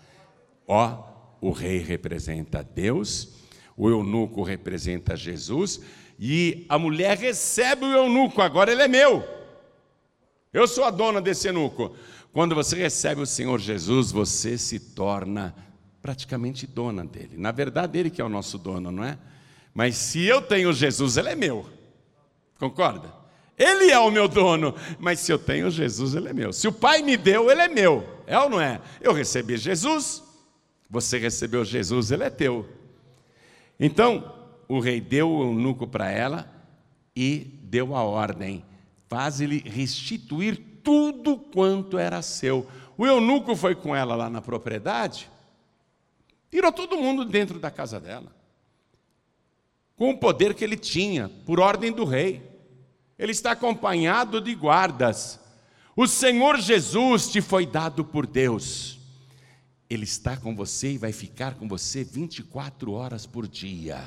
Ó, 0.68 1.02
o 1.40 1.50
rei 1.50 1.78
representa 1.78 2.62
Deus, 2.62 3.30
o 3.74 3.88
eunuco 3.88 4.42
representa 4.42 5.16
Jesus, 5.16 5.80
e 6.18 6.66
a 6.68 6.78
mulher 6.78 7.16
recebe 7.16 7.86
o 7.86 7.92
eunuco, 7.92 8.42
agora 8.42 8.70
ele 8.70 8.82
é 8.82 8.88
meu. 8.88 9.24
Eu 10.52 10.68
sou 10.68 10.84
a 10.84 10.90
dona 10.90 11.20
desse 11.20 11.48
eunuco. 11.48 11.94
Quando 12.32 12.54
você 12.54 12.76
recebe 12.76 13.22
o 13.22 13.26
Senhor 13.26 13.58
Jesus, 13.58 14.12
você 14.12 14.58
se 14.58 14.78
torna 14.78 15.54
praticamente 16.02 16.66
dona 16.66 17.04
dele. 17.04 17.36
Na 17.36 17.50
verdade, 17.50 17.98
ele 17.98 18.10
que 18.10 18.20
é 18.20 18.24
o 18.24 18.28
nosso 18.28 18.58
dono, 18.58 18.90
não 18.90 19.04
é? 19.04 19.18
Mas 19.72 19.96
se 19.96 20.24
eu 20.24 20.42
tenho 20.42 20.72
Jesus, 20.72 21.16
ele 21.16 21.30
é 21.30 21.34
meu. 21.34 21.66
Concorda? 22.58 23.12
Ele 23.56 23.90
é 23.90 23.98
o 23.98 24.10
meu 24.10 24.28
dono, 24.28 24.74
mas 24.98 25.20
se 25.20 25.32
eu 25.32 25.38
tenho 25.38 25.70
Jesus, 25.70 26.14
ele 26.14 26.28
é 26.28 26.32
meu. 26.32 26.52
Se 26.52 26.68
o 26.68 26.72
Pai 26.72 27.02
me 27.02 27.16
deu, 27.16 27.50
ele 27.50 27.60
é 27.60 27.68
meu. 27.68 28.06
É 28.26 28.38
ou 28.38 28.48
não 28.48 28.60
é? 28.60 28.80
Eu 29.00 29.12
recebi 29.12 29.56
Jesus, 29.56 30.22
você 30.88 31.18
recebeu 31.18 31.64
Jesus, 31.64 32.10
ele 32.10 32.24
é 32.24 32.30
teu. 32.30 32.66
Então, 33.78 34.34
o 34.66 34.80
rei 34.80 35.00
deu 35.00 35.30
o 35.30 35.42
eunuco 35.42 35.86
para 35.86 36.10
ela 36.10 36.50
e 37.14 37.58
deu 37.62 37.94
a 37.94 38.02
ordem: 38.02 38.64
faz-lhe 39.08 39.58
restituir 39.58 40.56
tudo 40.82 41.36
quanto 41.36 41.98
era 41.98 42.22
seu. 42.22 42.66
O 42.96 43.06
eunuco 43.06 43.54
foi 43.54 43.74
com 43.74 43.94
ela 43.94 44.16
lá 44.16 44.28
na 44.28 44.40
propriedade, 44.40 45.30
tirou 46.50 46.72
todo 46.72 46.96
mundo 46.96 47.24
dentro 47.24 47.58
da 47.58 47.70
casa 47.70 48.00
dela, 48.00 48.34
com 49.96 50.10
o 50.10 50.18
poder 50.18 50.54
que 50.54 50.64
ele 50.64 50.76
tinha, 50.76 51.28
por 51.44 51.60
ordem 51.60 51.92
do 51.92 52.04
rei. 52.04 52.42
Ele 53.18 53.32
está 53.32 53.52
acompanhado 53.52 54.40
de 54.40 54.54
guardas. 54.54 55.40
O 55.96 56.06
Senhor 56.06 56.58
Jesus 56.60 57.28
te 57.28 57.40
foi 57.40 57.66
dado 57.66 58.04
por 58.04 58.26
Deus. 58.26 58.97
Ele 59.90 60.04
está 60.04 60.36
com 60.36 60.54
você 60.54 60.92
e 60.92 60.98
vai 60.98 61.12
ficar 61.12 61.54
com 61.54 61.66
você 61.66 62.04
24 62.04 62.92
horas 62.92 63.24
por 63.24 63.48
dia. 63.48 63.98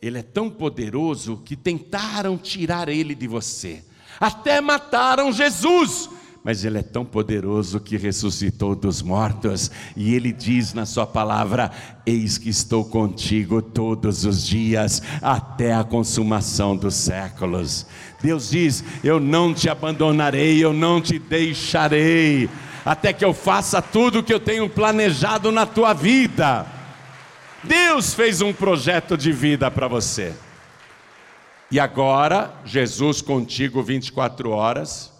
Ele 0.00 0.18
é 0.18 0.22
tão 0.22 0.48
poderoso 0.48 1.38
que 1.44 1.56
tentaram 1.56 2.38
tirar 2.38 2.88
ele 2.88 3.14
de 3.14 3.26
você, 3.26 3.84
até 4.18 4.60
mataram 4.60 5.32
Jesus, 5.32 6.08
mas 6.42 6.64
ele 6.64 6.78
é 6.78 6.82
tão 6.82 7.04
poderoso 7.04 7.80
que 7.80 7.96
ressuscitou 7.96 8.76
dos 8.76 9.02
mortos, 9.02 9.70
e 9.96 10.14
ele 10.14 10.32
diz 10.32 10.72
na 10.72 10.86
sua 10.86 11.06
palavra: 11.06 11.70
Eis 12.06 12.38
que 12.38 12.48
estou 12.48 12.84
contigo 12.84 13.60
todos 13.60 14.24
os 14.24 14.46
dias, 14.46 15.02
até 15.20 15.74
a 15.74 15.82
consumação 15.82 16.76
dos 16.76 16.94
séculos. 16.94 17.84
Deus 18.22 18.50
diz: 18.50 18.84
Eu 19.02 19.18
não 19.18 19.52
te 19.52 19.68
abandonarei, 19.68 20.64
eu 20.64 20.72
não 20.72 21.00
te 21.00 21.18
deixarei 21.18 22.48
até 22.86 23.12
que 23.12 23.24
eu 23.24 23.34
faça 23.34 23.82
tudo 23.82 24.20
o 24.20 24.22
que 24.22 24.32
eu 24.32 24.38
tenho 24.38 24.70
planejado 24.70 25.50
na 25.50 25.66
tua 25.66 25.92
vida. 25.92 26.64
Deus 27.64 28.14
fez 28.14 28.40
um 28.40 28.52
projeto 28.52 29.16
de 29.16 29.32
vida 29.32 29.68
para 29.68 29.88
você. 29.88 30.32
E 31.68 31.80
agora, 31.80 32.54
Jesus 32.64 33.20
contigo 33.20 33.82
24 33.82 34.50
horas, 34.50 35.12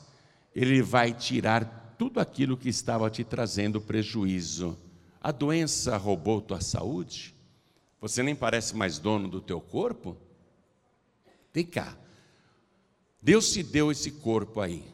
Ele 0.55 0.81
vai 0.81 1.13
tirar 1.13 1.95
tudo 1.99 2.21
aquilo 2.21 2.57
que 2.57 2.69
estava 2.69 3.11
te 3.11 3.25
trazendo 3.25 3.81
prejuízo. 3.81 4.79
A 5.21 5.33
doença 5.33 5.97
roubou 5.97 6.41
tua 6.41 6.61
saúde? 6.61 7.35
Você 8.01 8.23
nem 8.23 8.37
parece 8.37 8.77
mais 8.77 9.01
dono 9.01 9.27
do 9.27 9.41
teu 9.41 9.61
corpo? 9.61 10.17
Vem 11.53 11.65
cá. 11.65 11.97
Deus 13.21 13.53
te 13.53 13.61
deu 13.65 13.91
esse 13.91 14.13
corpo 14.13 14.61
aí. 14.61 14.85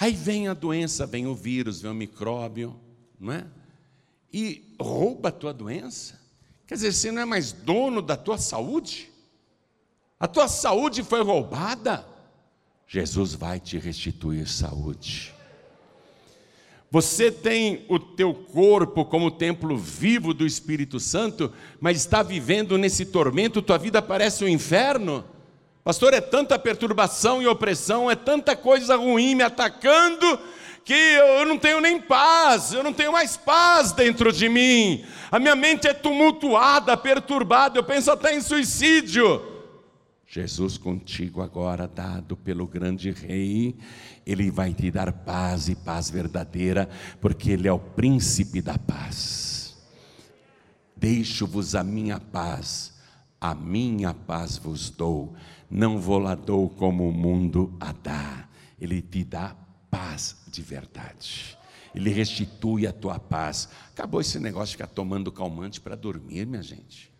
Aí 0.00 0.14
vem 0.14 0.48
a 0.48 0.54
doença, 0.54 1.04
vem 1.04 1.26
o 1.26 1.34
vírus, 1.34 1.82
vem 1.82 1.90
o 1.90 1.94
micróbio, 1.94 2.74
não 3.20 3.34
é? 3.34 3.46
E 4.32 4.74
rouba 4.80 5.28
a 5.28 5.32
tua 5.32 5.52
doença. 5.52 6.18
Quer 6.66 6.76
dizer, 6.76 6.94
você 6.94 7.12
não 7.12 7.20
é 7.20 7.26
mais 7.26 7.52
dono 7.52 8.00
da 8.00 8.16
tua 8.16 8.38
saúde? 8.38 9.10
A 10.18 10.26
tua 10.26 10.48
saúde 10.48 11.02
foi 11.02 11.22
roubada. 11.22 12.06
Jesus 12.88 13.34
vai 13.34 13.60
te 13.60 13.76
restituir 13.76 14.48
saúde. 14.48 15.34
Você 16.90 17.30
tem 17.30 17.84
o 17.86 17.98
teu 17.98 18.32
corpo 18.32 19.04
como 19.04 19.30
templo 19.30 19.76
vivo 19.76 20.32
do 20.32 20.46
Espírito 20.46 20.98
Santo, 20.98 21.52
mas 21.78 21.98
está 21.98 22.22
vivendo 22.22 22.78
nesse 22.78 23.04
tormento, 23.04 23.60
tua 23.60 23.76
vida 23.76 24.00
parece 24.00 24.44
um 24.44 24.48
inferno. 24.48 25.24
Pastor, 25.82 26.12
é 26.12 26.20
tanta 26.20 26.58
perturbação 26.58 27.40
e 27.40 27.46
opressão, 27.46 28.10
é 28.10 28.14
tanta 28.14 28.54
coisa 28.54 28.96
ruim 28.96 29.34
me 29.34 29.42
atacando, 29.42 30.38
que 30.84 30.92
eu 30.92 31.46
não 31.46 31.56
tenho 31.56 31.80
nem 31.80 32.00
paz, 32.00 32.72
eu 32.72 32.82
não 32.82 32.92
tenho 32.92 33.12
mais 33.12 33.36
paz 33.36 33.92
dentro 33.92 34.30
de 34.32 34.48
mim. 34.48 35.04
A 35.30 35.38
minha 35.38 35.56
mente 35.56 35.88
é 35.88 35.94
tumultuada, 35.94 36.96
perturbada, 36.96 37.78
eu 37.78 37.84
penso 37.84 38.10
até 38.10 38.34
em 38.34 38.42
suicídio. 38.42 39.50
Jesus 40.26 40.78
contigo 40.78 41.42
agora, 41.42 41.88
dado 41.88 42.36
pelo 42.36 42.66
grande 42.66 43.10
Rei, 43.10 43.76
Ele 44.24 44.48
vai 44.50 44.72
te 44.72 44.90
dar 44.90 45.10
paz 45.12 45.68
e 45.68 45.74
paz 45.74 46.08
verdadeira, 46.08 46.88
porque 47.20 47.50
Ele 47.50 47.66
é 47.66 47.72
o 47.72 47.80
príncipe 47.80 48.62
da 48.62 48.78
paz. 48.78 49.76
Deixo-vos 50.94 51.74
a 51.74 51.82
minha 51.82 52.20
paz, 52.20 52.94
a 53.40 53.54
minha 53.54 54.14
paz 54.14 54.56
vos 54.56 54.90
dou, 54.90 55.34
não 55.70 56.00
vou 56.00 56.18
lá 56.18 56.34
dou 56.34 56.68
como 56.68 57.08
o 57.08 57.12
mundo 57.12 57.72
a 57.78 57.92
dá. 57.92 58.48
Ele 58.80 59.00
te 59.00 59.22
dá 59.22 59.54
paz 59.88 60.36
de 60.48 60.62
verdade. 60.62 61.56
Ele 61.94 62.10
restitui 62.10 62.86
a 62.86 62.92
tua 62.92 63.18
paz. 63.18 63.68
Acabou 63.92 64.20
esse 64.20 64.38
negócio 64.40 64.68
de 64.68 64.72
ficar 64.72 64.88
tomando 64.88 65.30
calmante 65.30 65.80
para 65.80 65.94
dormir, 65.94 66.46
minha 66.46 66.62
gente. 66.62 67.10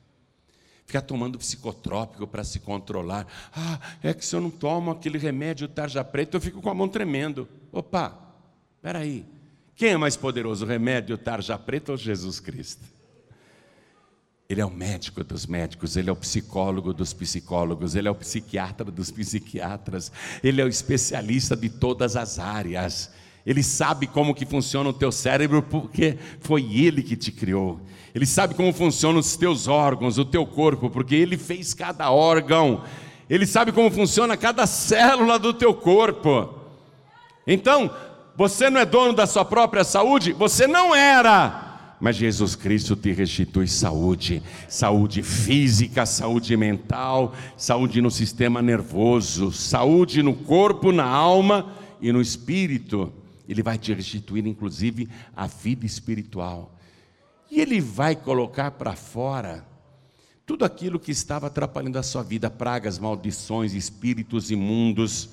Ficar 0.85 1.02
tomando 1.02 1.38
psicotrópico 1.38 2.26
para 2.26 2.42
se 2.42 2.59
controlar. 2.59 3.26
Ah, 3.54 3.78
é 4.02 4.12
que 4.12 4.25
se 4.25 4.35
eu 4.35 4.40
não 4.40 4.50
tomo 4.50 4.90
aquele 4.90 5.19
remédio 5.19 5.69
tarja 5.69 6.02
preta, 6.02 6.37
eu 6.37 6.40
fico 6.40 6.61
com 6.61 6.71
a 6.71 6.75
mão 6.75 6.88
tremendo. 6.88 7.49
Opa, 7.71 8.19
espera 8.76 8.99
aí. 8.99 9.25
Quem 9.76 9.90
é 9.90 9.97
mais 9.97 10.16
poderoso, 10.16 10.64
o 10.64 10.69
remédio 10.69 11.16
tarja 11.16 11.57
preta 11.57 11.92
ou 11.92 11.99
Jesus 11.99 12.40
Cristo? 12.40 12.85
Ele 14.50 14.61
é 14.61 14.66
o 14.66 14.71
médico 14.71 15.23
dos 15.23 15.47
médicos, 15.47 15.97
ele 15.97 16.11
é 16.11 16.12
o 16.12 16.16
psicólogo 16.16 16.92
dos 16.92 17.12
psicólogos, 17.12 17.95
ele 17.95 18.09
é 18.09 18.11
o 18.11 18.16
psiquiatra 18.16 18.90
dos 18.90 19.09
psiquiatras, 19.09 20.11
ele 20.42 20.61
é 20.61 20.64
o 20.64 20.69
especialista 20.69 21.57
de 21.57 21.69
todas 21.69 22.16
as 22.16 22.40
áreas. 22.40 23.12
Ele 23.47 23.62
sabe 23.62 24.09
como 24.09 24.35
que 24.35 24.45
funciona 24.45 24.90
o 24.90 24.92
teu 24.92 25.12
cérebro 25.12 25.62
porque 25.62 26.19
foi 26.40 26.64
ele 26.75 27.00
que 27.00 27.14
te 27.14 27.30
criou. 27.30 27.80
Ele 28.12 28.26
sabe 28.26 28.54
como 28.54 28.73
funcionam 28.73 29.21
os 29.21 29.37
teus 29.37 29.69
órgãos, 29.69 30.19
o 30.19 30.25
teu 30.25 30.45
corpo, 30.45 30.90
porque 30.90 31.14
ele 31.14 31.38
fez 31.38 31.73
cada 31.73 32.11
órgão. 32.11 32.83
Ele 33.28 33.47
sabe 33.47 33.71
como 33.71 33.88
funciona 33.88 34.37
cada 34.37 34.66
célula 34.66 35.38
do 35.38 35.54
teu 35.54 35.73
corpo. 35.73 36.52
Então, 37.47 37.88
você 38.37 38.69
não 38.69 38.80
é 38.80 38.85
dono 38.85 39.12
da 39.12 39.28
sua 39.28 39.45
própria 39.45 39.85
saúde? 39.85 40.33
Você 40.33 40.66
não 40.66 40.92
era 40.92 41.69
mas 42.00 42.16
Jesus 42.16 42.57
Cristo 42.57 42.97
te 42.97 43.12
restitui 43.12 43.69
saúde, 43.69 44.42
saúde 44.66 45.23
física, 45.23 46.07
saúde 46.07 46.57
mental, 46.57 47.35
saúde 47.59 48.00
no 48.00 48.11
sistema 48.11 48.62
nervoso, 48.62 49.52
saúde 49.52 50.23
no 50.23 50.35
corpo, 50.35 50.92
na 50.92 51.04
alma 51.04 51.75
e 52.00 52.11
no 52.11 52.23
espírito. 52.23 53.12
Ele 53.47 53.62
vai 53.62 53.76
te 53.76 53.92
restituir, 53.92 54.47
inclusive, 54.47 55.11
a 55.37 55.47
vida 55.47 55.85
espiritual. 55.85 56.75
E 57.50 57.61
Ele 57.61 57.80
vai 57.80 58.16
colocar 58.16 58.71
para 58.71 58.97
fora 58.97 59.66
tudo 60.47 60.64
aquilo 60.64 60.99
que 60.99 61.12
estava 61.12 61.49
atrapalhando 61.49 61.99
a 61.99 62.02
sua 62.02 62.23
vida 62.23 62.49
pragas, 62.49 62.99
maldições, 62.99 63.75
espíritos 63.75 64.50
imundos. 64.50 65.28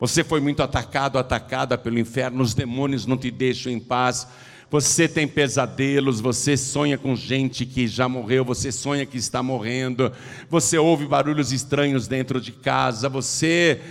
Você 0.00 0.24
foi 0.24 0.40
muito 0.40 0.64
atacado, 0.64 1.16
atacada 1.16 1.78
pelo 1.78 1.98
inferno, 1.98 2.42
os 2.42 2.54
demônios 2.54 3.06
não 3.06 3.16
te 3.16 3.30
deixam 3.30 3.70
em 3.70 3.78
paz 3.78 4.26
você 4.72 5.06
tem 5.06 5.28
pesadelos, 5.28 6.18
você 6.18 6.56
sonha 6.56 6.96
com 6.96 7.14
gente 7.14 7.66
que 7.66 7.86
já 7.86 8.08
morreu, 8.08 8.42
você 8.42 8.72
sonha 8.72 9.04
que 9.04 9.18
está 9.18 9.42
morrendo, 9.42 10.10
você 10.48 10.78
ouve 10.78 11.04
barulhos 11.04 11.52
estranhos 11.52 12.08
dentro 12.08 12.40
de 12.40 12.52
casa, 12.52 13.06
você 13.06 13.82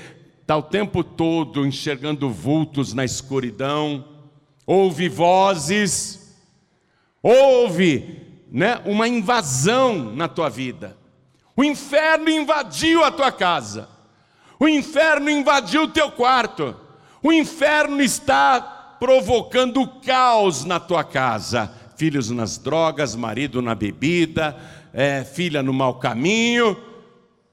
está 0.42 0.58
o 0.58 0.64
tempo 0.64 1.04
todo 1.04 1.68
enxergando 1.68 2.32
vultos 2.32 2.96
na 2.96 3.06
escuridão, 3.06 4.04
ouve 4.66 5.08
vozes, 5.08 6.36
ouve 7.22 8.20
né, 8.52 8.82
uma 8.84 9.08
invasão 9.08 10.16
na 10.16 10.28
tua 10.28 10.50
vida. 10.50 10.98
O 11.56 11.64
inferno 11.64 12.28
invadiu 12.28 13.04
a 13.04 13.12
tua 13.12 13.32
casa, 13.32 13.88
o 14.60 14.68
inferno 14.68 15.30
invadiu 15.30 15.84
o 15.84 15.90
teu 15.90 16.12
quarto, 16.12 16.76
o 17.22 17.32
inferno 17.32 18.02
está 18.02 18.81
provocando 19.02 19.88
caos 19.88 20.64
na 20.64 20.80
tua 20.80 21.04
casa. 21.04 21.74
Filhos 21.98 22.30
nas 22.30 22.60
drogas, 22.60 23.16
marido 23.16 23.60
na 23.60 23.74
bebida, 23.74 24.56
é, 24.94 25.24
filha 25.24 25.64
no 25.64 25.74
mau 25.74 25.98
caminho, 25.98 26.78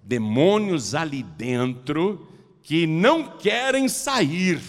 demônios 0.03 0.95
ali 0.95 1.23
dentro 1.23 2.29
que 2.63 2.87
não 2.87 3.39
querem 3.39 3.89
sair, 3.89 4.61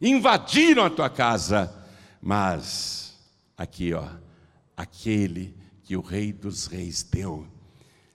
invadiram 0.00 0.84
a 0.84 0.90
tua 0.90 1.10
casa. 1.10 1.74
Mas, 2.20 3.18
aqui 3.58 3.92
ó, 3.92 4.04
aquele 4.76 5.56
que 5.82 5.96
o 5.96 6.00
Rei 6.00 6.32
dos 6.32 6.68
Reis 6.68 7.02
deu, 7.02 7.48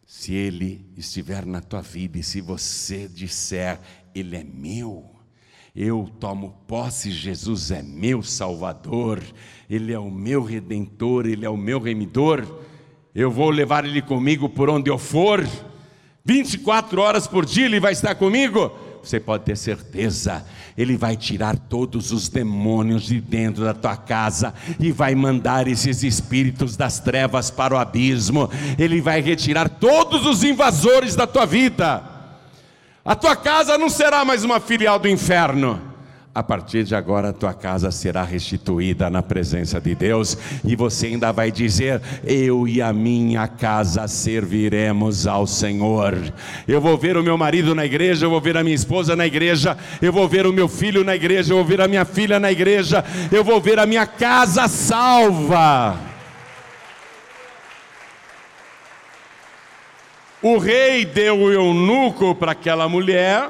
se 0.05 0.33
ele 0.33 0.89
estiver 0.95 1.45
na 1.45 1.59
tua 1.59 1.81
vida 1.81 2.17
e 2.17 2.23
se 2.23 2.39
você 2.39 3.05
disser, 3.09 3.81
Ele 4.15 4.37
é 4.37 4.45
meu, 4.45 5.16
eu 5.79 6.09
tomo 6.19 6.55
posse, 6.65 7.11
Jesus 7.11 7.69
é 7.69 7.83
meu 7.83 8.23
Salvador, 8.23 9.21
Ele 9.69 9.93
é 9.93 9.99
o 9.99 10.09
meu 10.09 10.43
redentor, 10.43 11.27
Ele 11.27 11.45
é 11.45 11.49
o 11.49 11.55
meu 11.55 11.79
remidor. 11.79 12.43
Eu 13.13 13.29
vou 13.29 13.51
levar 13.51 13.85
Ele 13.85 14.01
comigo 14.01 14.49
por 14.49 14.71
onde 14.71 14.89
eu 14.89 14.97
for, 14.97 15.47
24 16.25 16.99
horas 16.99 17.27
por 17.27 17.45
dia 17.45 17.65
Ele 17.65 17.79
vai 17.79 17.93
estar 17.93 18.15
comigo. 18.15 18.71
Você 19.03 19.19
pode 19.19 19.43
ter 19.43 19.55
certeza, 19.55 20.43
Ele 20.75 20.97
vai 20.97 21.15
tirar 21.15 21.55
todos 21.55 22.11
os 22.11 22.27
demônios 22.27 23.03
de 23.03 23.21
dentro 23.21 23.63
da 23.63 23.75
tua 23.75 23.95
casa 23.95 24.55
e 24.79 24.91
vai 24.91 25.13
mandar 25.13 25.67
esses 25.67 26.01
espíritos 26.01 26.75
das 26.75 26.99
trevas 26.99 27.51
para 27.51 27.75
o 27.75 27.77
abismo. 27.77 28.49
Ele 28.79 28.99
vai 28.99 29.21
retirar 29.21 29.69
todos 29.69 30.25
os 30.25 30.43
invasores 30.43 31.15
da 31.15 31.27
tua 31.27 31.45
vida. 31.45 32.16
A 33.07 33.15
tua 33.15 33.37
casa 33.37 33.77
não 33.77 33.89
será 33.89 34.25
mais 34.25 34.43
uma 34.43 34.59
filial 34.59 34.99
do 34.99 35.07
inferno. 35.07 35.81
A 36.35 36.43
partir 36.43 36.83
de 36.83 36.93
agora, 36.93 37.29
a 37.29 37.33
tua 37.33 37.53
casa 37.53 37.89
será 37.89 38.21
restituída 38.21 39.09
na 39.09 39.23
presença 39.23 39.79
de 39.79 39.95
Deus, 39.95 40.37
e 40.61 40.75
você 40.75 41.07
ainda 41.07 41.31
vai 41.31 41.49
dizer: 41.49 42.01
Eu 42.25 42.67
e 42.67 42.81
a 42.81 42.91
minha 42.91 43.47
casa 43.47 44.09
serviremos 44.09 45.25
ao 45.25 45.47
Senhor. 45.47 46.17
Eu 46.67 46.81
vou 46.81 46.97
ver 46.97 47.15
o 47.15 47.23
meu 47.23 47.37
marido 47.37 47.73
na 47.73 47.85
igreja, 47.85 48.25
eu 48.25 48.29
vou 48.29 48.41
ver 48.41 48.57
a 48.57 48.63
minha 48.63 48.75
esposa 48.75 49.15
na 49.15 49.25
igreja, 49.25 49.77
eu 50.01 50.11
vou 50.11 50.27
ver 50.27 50.45
o 50.45 50.51
meu 50.51 50.67
filho 50.67 51.01
na 51.01 51.15
igreja, 51.15 51.53
eu 51.53 51.57
vou 51.57 51.65
ver 51.65 51.79
a 51.79 51.87
minha 51.87 52.03
filha 52.03 52.41
na 52.41 52.51
igreja, 52.51 53.05
eu 53.31 53.41
vou 53.41 53.61
ver 53.61 53.79
a 53.79 53.85
minha 53.85 54.05
casa 54.05 54.67
salva. 54.67 56.06
O 60.41 60.59
rei 60.59 61.03
deu 61.03 61.39
o 61.39 61.51
eunuco 61.51 62.35
para 62.35 62.51
aquela 62.51 62.87
mulher 62.87 63.49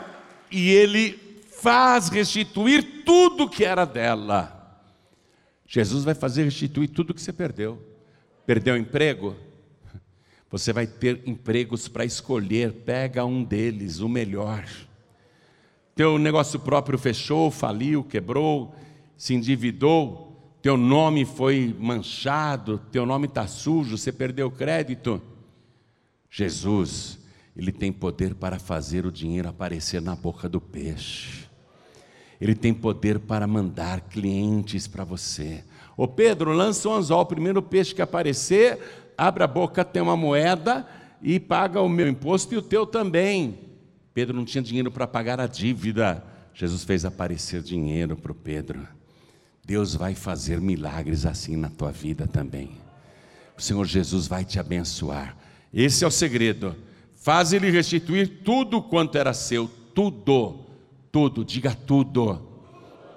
e 0.50 0.72
ele 0.72 1.20
faz 1.52 2.08
restituir 2.08 3.04
tudo 3.04 3.50
que 3.50 3.66
era 3.66 3.84
dela. 3.84 4.54
Jesus 5.68 6.06
vai 6.06 6.16
fazer 6.16 6.44
restituir 6.44 6.88
tudo 6.88 7.14
que 7.14 7.22
você 7.22 7.34
perdeu. 7.34 7.78
Perdeu 8.46 8.78
emprego? 8.78 9.36
Você 10.50 10.72
vai 10.72 10.88
ter 10.88 11.22
empregos 11.26 11.90
para 11.90 12.06
escolher, 12.06 12.72
pega 12.72 13.26
um 13.26 13.44
deles, 13.44 14.00
o 14.00 14.08
melhor. 14.08 14.66
Teu 15.94 16.18
negócio 16.18 16.58
próprio 16.58 16.98
fechou, 16.98 17.52
faliu, 17.52 18.02
quebrou, 18.02 18.74
se 19.18 19.34
endividou, 19.34 20.56
teu 20.62 20.78
nome 20.78 21.26
foi 21.26 21.76
manchado, 21.78 22.80
teu 22.94 23.06
nome 23.06 23.28
está 23.28 23.46
sujo, 23.46 23.98
você 23.98 24.12
perdeu 24.14 24.50
crédito 24.50 25.22
Jesus, 26.30 27.20
ele 27.56 27.72
tem 27.72 27.92
poder 27.92 28.36
para 28.36 28.60
fazer 28.60 29.06
o 29.06 29.12
dinheiro 29.12 29.50
aparecer 29.50 30.02
na 30.02 30.16
boca 30.16 30.48
do 30.48 30.62
peixe. 30.62 31.48
Ele 32.40 32.54
tem 32.54 32.74
poder 32.74 33.20
para 33.20 33.48
mandar 33.48 34.02
clientes 34.02 34.88
para 34.88 35.04
você. 35.04 35.64
Ô 35.96 36.08
Pedro, 36.08 36.52
lança 36.52 36.88
um 36.88 36.94
anzol, 36.94 37.22
o 37.22 37.26
primeiro 37.26 37.62
peixe 37.62 37.96
que 37.96 38.02
aparecer, 38.02 38.80
abre 39.18 39.44
a 39.44 39.48
boca, 39.48 39.84
tem 39.84 40.02
uma 40.02 40.16
moeda 40.16 40.88
e 41.22 41.40
paga 41.40 41.82
o 41.82 41.90
meu 41.90 42.08
imposto 42.08 42.54
e 42.54 42.58
o 42.58 42.62
teu 42.62 42.86
também. 42.86 43.58
Pedro 44.14 44.36
não 44.36 44.46
tinha 44.46 44.62
dinheiro 44.62 44.92
para 44.92 45.08
pagar 45.08 45.40
a 45.40 45.48
dívida. 45.48 46.24
Jesus 46.54 46.84
fez 46.84 47.06
aparecer 47.06 47.62
dinheiro 47.62 48.16
para 48.16 48.32
o 48.32 48.36
Pedro. 48.36 48.88
Deus 49.66 49.96
vai 49.96 50.16
fazer 50.16 50.62
milagres 50.62 51.26
assim 51.26 51.58
na 51.58 51.70
tua 51.70 51.92
vida 51.92 52.26
também. 52.28 52.78
O 53.58 53.62
Senhor 53.62 53.86
Jesus 53.86 54.28
vai 54.28 54.46
te 54.46 54.60
abençoar. 54.60 55.36
Esse 55.78 56.04
é 56.04 56.08
o 56.08 56.12
segredo. 56.12 56.76
Faz 57.14 57.54
ele 57.54 57.70
restituir 57.70 58.42
tudo 58.44 58.82
quanto 58.82 59.16
era 59.16 59.32
seu, 59.32 59.70
tudo, 59.94 60.66
tudo, 61.12 61.46
diga 61.46 61.76
tudo. 61.76 62.42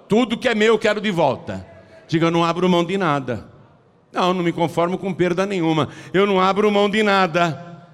Tudo 0.07 0.37
que 0.37 0.47
é 0.47 0.53
meu 0.53 0.75
eu 0.75 0.77
quero 0.77 1.01
de 1.01 1.09
volta. 1.09 1.65
Diga, 2.07 2.27
eu 2.27 2.31
não 2.31 2.43
abro 2.43 2.69
mão 2.69 2.85
de 2.85 2.99
nada. 2.99 3.49
Não, 4.13 4.31
não 4.31 4.43
me 4.43 4.51
conformo 4.51 4.95
com 4.95 5.11
perda 5.11 5.43
nenhuma. 5.43 5.89
Eu 6.13 6.27
não 6.27 6.39
abro 6.39 6.69
mão 6.69 6.87
de 6.87 7.01
nada. 7.01 7.87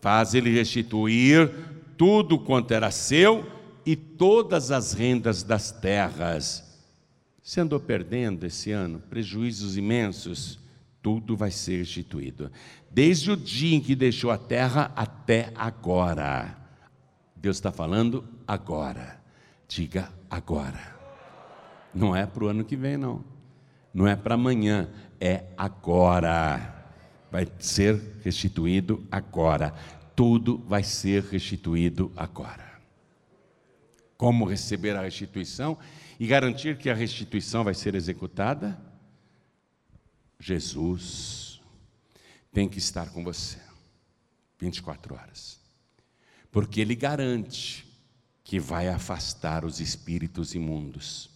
Faz 0.00 0.32
ele 0.32 0.50
restituir 0.50 1.50
tudo 1.96 2.38
quanto 2.38 2.72
era 2.72 2.92
seu 2.92 3.44
e 3.84 3.96
todas 3.96 4.70
as 4.70 4.92
rendas 4.92 5.42
das 5.42 5.72
terras. 5.72 6.62
Você 7.42 7.62
andou 7.62 7.80
perdendo 7.80 8.46
esse 8.46 8.70
ano 8.70 9.02
prejuízos 9.10 9.76
imensos, 9.76 10.60
tudo 11.02 11.36
vai 11.36 11.50
ser 11.50 11.78
restituído. 11.78 12.52
Desde 12.90 13.30
o 13.30 13.36
dia 13.36 13.76
em 13.76 13.80
que 13.80 13.94
deixou 13.94 14.30
a 14.30 14.38
terra 14.38 14.92
até 14.96 15.52
agora. 15.54 16.56
Deus 17.36 17.56
está 17.56 17.70
falando 17.70 18.24
agora. 18.46 19.20
Diga 19.68 20.10
agora. 20.30 20.96
Não 21.94 22.14
é 22.14 22.26
para 22.26 22.44
o 22.44 22.48
ano 22.48 22.64
que 22.64 22.76
vem, 22.76 22.96
não. 22.96 23.24
Não 23.92 24.06
é 24.06 24.16
para 24.16 24.34
amanhã, 24.34 24.88
é 25.20 25.44
agora. 25.56 26.86
Vai 27.30 27.46
ser 27.58 28.00
restituído 28.22 29.06
agora. 29.10 29.74
Tudo 30.16 30.58
vai 30.66 30.82
ser 30.82 31.24
restituído 31.24 32.10
agora. 32.16 32.68
Como 34.16 34.44
receber 34.44 34.96
a 34.96 35.02
restituição 35.02 35.78
e 36.18 36.26
garantir 36.26 36.76
que 36.76 36.90
a 36.90 36.94
restituição 36.94 37.62
vai 37.62 37.74
ser 37.74 37.94
executada? 37.94 38.78
Jesus 40.40 41.47
tem 42.52 42.68
que 42.68 42.78
estar 42.78 43.10
com 43.10 43.22
você 43.22 43.58
24 44.58 45.14
horas. 45.14 45.58
Porque 46.50 46.80
ele 46.80 46.94
garante 46.94 47.86
que 48.42 48.58
vai 48.58 48.88
afastar 48.88 49.64
os 49.64 49.80
espíritos 49.80 50.54
imundos 50.54 51.30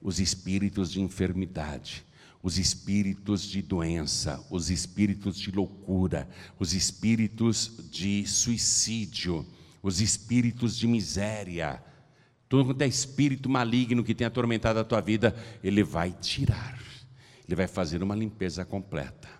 os 0.00 0.20
espíritos 0.20 0.90
de 0.90 1.00
enfermidade, 1.00 2.04
os 2.42 2.58
espíritos 2.58 3.42
de 3.42 3.60
doença, 3.60 4.44
os 4.50 4.70
espíritos 4.70 5.36
de 5.38 5.50
loucura, 5.50 6.28
os 6.58 6.72
espíritos 6.72 7.72
de 7.90 8.26
suicídio, 8.26 9.44
os 9.82 10.00
espíritos 10.00 10.76
de 10.76 10.86
miséria. 10.86 11.82
Tudo 12.48 12.66
quanto 12.66 12.82
é 12.82 12.86
espírito 12.86 13.48
maligno 13.48 14.04
que 14.04 14.14
tem 14.14 14.26
atormentado 14.26 14.78
a 14.78 14.84
tua 14.84 15.00
vida, 15.00 15.34
ele 15.62 15.82
vai 15.82 16.12
tirar. 16.12 16.78
Ele 17.46 17.56
vai 17.56 17.66
fazer 17.66 18.02
uma 18.02 18.14
limpeza 18.14 18.64
completa 18.64 19.37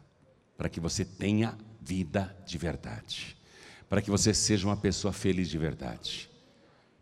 para 0.58 0.68
que 0.68 0.80
você 0.80 1.04
tenha 1.04 1.56
vida 1.80 2.36
de 2.44 2.58
verdade, 2.58 3.36
para 3.88 4.02
que 4.02 4.10
você 4.10 4.34
seja 4.34 4.66
uma 4.66 4.76
pessoa 4.76 5.12
feliz 5.12 5.48
de 5.48 5.56
verdade. 5.56 6.28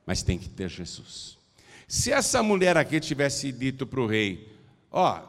Mas 0.04 0.22
tem 0.22 0.38
que 0.38 0.48
ter 0.48 0.68
Jesus. 0.68 1.38
Se 1.88 2.12
essa 2.12 2.42
mulher 2.42 2.76
aqui 2.76 3.00
tivesse 3.00 3.50
dito 3.50 3.86
para 3.86 4.00
o 4.00 4.06
rei: 4.06 4.54
Ó, 4.92 5.20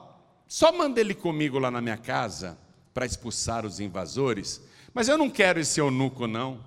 só 0.46 0.74
manda 0.74 1.00
ele 1.00 1.16
comigo 1.16 1.58
lá 1.58 1.72
na 1.72 1.80
minha 1.80 1.98
casa 1.98 2.58
para 2.94 3.06
expulsar 3.06 3.66
os 3.66 3.80
invasores, 3.80 4.62
mas 4.94 5.08
eu 5.08 5.18
não 5.18 5.30
quero 5.30 5.60
esse 5.60 5.80
eunuco, 5.80 6.28
não. 6.28 6.64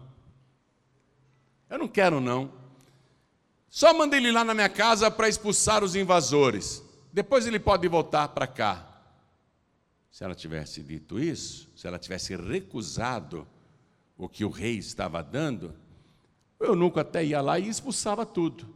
Eu 1.69 1.79
não 1.79 1.89
quero, 1.89 2.21
não. 2.21 2.51
Só 3.69 3.93
manda 3.93 4.17
ele 4.17 4.33
lá 4.33 4.43
na 4.45 4.55
minha 4.55 4.69
casa 4.69 5.11
para 5.11 5.29
expulsar 5.29 5.85
os 5.85 5.95
invasores. 5.95 6.83
Depois 7.13 7.47
ele 7.47 7.61
pode 7.61 7.87
voltar 7.87 8.29
para 8.29 8.47
cá. 8.47 8.90
Se 10.11 10.25
ela 10.25 10.35
tivesse 10.35 10.83
dito 10.83 11.19
isso, 11.19 11.69
se 11.77 11.87
ela 11.87 11.99
tivesse 11.99 12.35
recusado 12.37 13.47
o 14.19 14.29
que 14.29 14.45
o 14.45 14.51
rei 14.51 14.77
estava 14.77 15.23
dando, 15.23 15.75
o 16.59 16.65
eunuco 16.65 17.01
até 17.01 17.25
ia 17.25 17.41
lá 17.41 17.59
e 17.59 17.69
expulsava 17.69 18.27
tudo. 18.27 18.69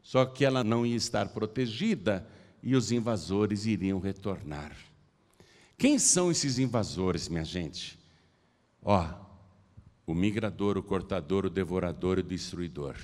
Só 0.00 0.24
que 0.24 0.44
ela 0.44 0.64
não 0.64 0.86
ia 0.86 0.96
estar 0.96 1.28
protegida 1.28 2.26
e 2.62 2.74
os 2.74 2.90
invasores 2.90 3.66
iriam 3.66 3.98
retornar. 4.00 4.74
Quem 5.76 5.98
são 5.98 6.30
esses 6.30 6.58
invasores, 6.58 7.28
minha 7.28 7.44
gente? 7.44 7.98
Ó, 8.82 9.06
o 10.06 10.14
migrador, 10.14 10.78
o 10.78 10.82
cortador, 10.82 11.44
o 11.44 11.50
devorador 11.50 12.18
e 12.18 12.22
o 12.22 12.24
destruidor. 12.24 12.96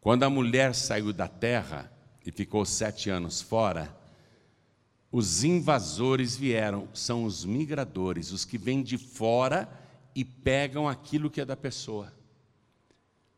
Quando 0.00 0.22
a 0.22 0.30
mulher 0.30 0.74
saiu 0.74 1.12
da 1.12 1.28
terra 1.28 1.92
e 2.24 2.32
ficou 2.32 2.64
sete 2.64 3.10
anos 3.10 3.42
fora, 3.42 3.94
os 5.10 5.42
invasores 5.42 6.36
vieram, 6.36 6.88
são 6.92 7.24
os 7.24 7.44
migradores, 7.44 8.30
os 8.30 8.44
que 8.44 8.58
vêm 8.58 8.82
de 8.82 8.98
fora 8.98 9.68
e 10.14 10.24
pegam 10.24 10.88
aquilo 10.88 11.30
que 11.30 11.40
é 11.40 11.44
da 11.44 11.56
pessoa. 11.56 12.12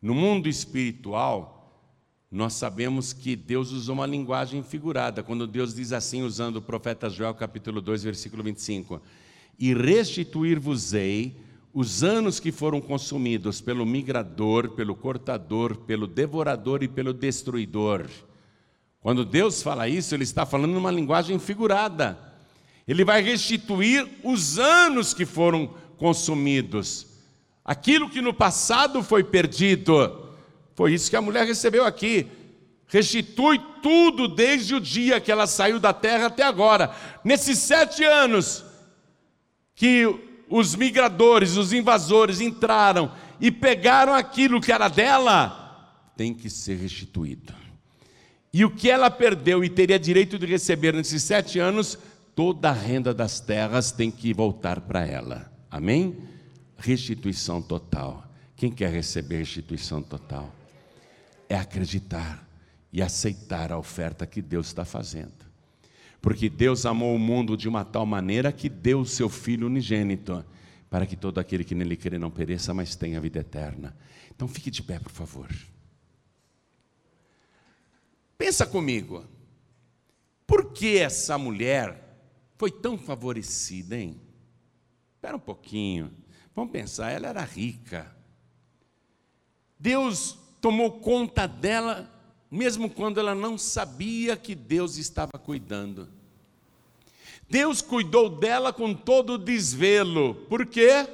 No 0.02 0.14
mundo 0.14 0.48
espiritual, 0.48 1.60
nós 2.30 2.54
sabemos 2.54 3.12
que 3.12 3.36
Deus 3.36 3.70
usou 3.70 3.94
uma 3.94 4.06
linguagem 4.06 4.62
figurada, 4.62 5.22
quando 5.22 5.46
Deus 5.46 5.74
diz 5.74 5.92
assim, 5.92 6.22
usando 6.22 6.56
o 6.56 6.62
profeta 6.62 7.10
Joel, 7.10 7.34
capítulo 7.34 7.80
2, 7.80 8.04
versículo 8.04 8.42
25: 8.42 9.00
E 9.58 9.74
restituir-vos-ei 9.74 11.36
os 11.72 12.02
anos 12.02 12.40
que 12.40 12.50
foram 12.50 12.80
consumidos 12.80 13.60
pelo 13.60 13.86
migrador, 13.86 14.70
pelo 14.70 14.94
cortador, 14.94 15.76
pelo 15.76 16.06
devorador 16.06 16.82
e 16.82 16.88
pelo 16.88 17.12
destruidor. 17.12 18.08
Quando 19.00 19.24
Deus 19.24 19.62
fala 19.62 19.88
isso, 19.88 20.14
Ele 20.14 20.24
está 20.24 20.44
falando 20.44 20.72
numa 20.72 20.90
linguagem 20.90 21.38
figurada. 21.38 22.18
Ele 22.86 23.04
vai 23.04 23.22
restituir 23.22 24.06
os 24.22 24.58
anos 24.58 25.14
que 25.14 25.24
foram 25.24 25.74
consumidos, 25.96 27.06
aquilo 27.64 28.08
que 28.08 28.20
no 28.20 28.32
passado 28.32 29.02
foi 29.02 29.22
perdido. 29.22 30.28
Foi 30.74 30.94
isso 30.94 31.10
que 31.10 31.16
a 31.16 31.20
mulher 31.20 31.46
recebeu 31.46 31.84
aqui. 31.84 32.26
Restitui 32.86 33.60
tudo 33.82 34.26
desde 34.26 34.74
o 34.74 34.80
dia 34.80 35.20
que 35.20 35.30
ela 35.30 35.46
saiu 35.46 35.78
da 35.78 35.92
terra 35.92 36.26
até 36.26 36.42
agora. 36.42 36.90
Nesses 37.22 37.58
sete 37.58 38.02
anos 38.02 38.64
que 39.74 40.06
os 40.48 40.74
migradores, 40.74 41.56
os 41.56 41.72
invasores 41.72 42.40
entraram 42.40 43.12
e 43.40 43.52
pegaram 43.52 44.12
aquilo 44.12 44.60
que 44.60 44.72
era 44.72 44.88
dela, 44.88 46.10
tem 46.16 46.34
que 46.34 46.50
ser 46.50 46.76
restituído. 46.76 47.59
E 48.52 48.64
o 48.64 48.70
que 48.70 48.90
ela 48.90 49.10
perdeu 49.10 49.64
e 49.64 49.70
teria 49.70 49.98
direito 49.98 50.38
de 50.38 50.46
receber 50.46 50.94
nesses 50.94 51.22
sete 51.22 51.58
anos, 51.58 51.98
toda 52.34 52.70
a 52.70 52.72
renda 52.72 53.14
das 53.14 53.40
terras 53.40 53.92
tem 53.92 54.10
que 54.10 54.34
voltar 54.34 54.80
para 54.80 55.06
ela. 55.06 55.52
Amém? 55.70 56.18
Restituição 56.76 57.62
total. 57.62 58.26
Quem 58.56 58.70
quer 58.70 58.90
receber 58.90 59.38
restituição 59.38 60.02
total? 60.02 60.52
é 61.50 61.56
acreditar 61.56 62.48
e 62.92 63.02
aceitar 63.02 63.72
a 63.72 63.78
oferta 63.78 64.24
que 64.24 64.40
Deus 64.40 64.68
está 64.68 64.84
fazendo. 64.84 65.50
Porque 66.22 66.48
Deus 66.48 66.86
amou 66.86 67.14
o 67.14 67.18
mundo 67.18 67.56
de 67.56 67.68
uma 67.68 67.84
tal 67.84 68.06
maneira 68.06 68.52
que 68.52 68.68
deu 68.68 69.00
o 69.00 69.06
seu 69.06 69.28
Filho 69.28 69.66
unigênito, 69.66 70.44
para 70.88 71.04
que 71.06 71.16
todo 71.16 71.38
aquele 71.38 71.64
que 71.64 71.74
nele 71.74 71.96
crê 71.96 72.18
não 72.18 72.30
pereça, 72.30 72.72
mas 72.72 72.94
tenha 72.94 73.20
vida 73.20 73.40
eterna. 73.40 73.96
Então 74.34 74.46
fique 74.46 74.70
de 74.70 74.82
pé, 74.82 75.00
por 75.00 75.10
favor. 75.10 75.48
Pensa 78.40 78.64
comigo, 78.64 79.22
por 80.46 80.72
que 80.72 80.96
essa 80.96 81.36
mulher 81.36 82.02
foi 82.56 82.70
tão 82.70 82.96
favorecida, 82.96 83.98
hein? 83.98 84.18
Espera 85.14 85.36
um 85.36 85.40
pouquinho, 85.40 86.10
vamos 86.56 86.72
pensar, 86.72 87.10
ela 87.10 87.28
era 87.28 87.44
rica. 87.44 88.10
Deus 89.78 90.38
tomou 90.58 91.00
conta 91.00 91.46
dela, 91.46 92.10
mesmo 92.50 92.88
quando 92.88 93.20
ela 93.20 93.34
não 93.34 93.58
sabia 93.58 94.38
que 94.38 94.54
Deus 94.54 94.96
estava 94.96 95.32
cuidando. 95.32 96.08
Deus 97.46 97.82
cuidou 97.82 98.30
dela 98.30 98.72
com 98.72 98.94
todo 98.94 99.34
o 99.34 99.38
desvelo. 99.38 100.34
Por 100.48 100.64
quê? 100.64 101.06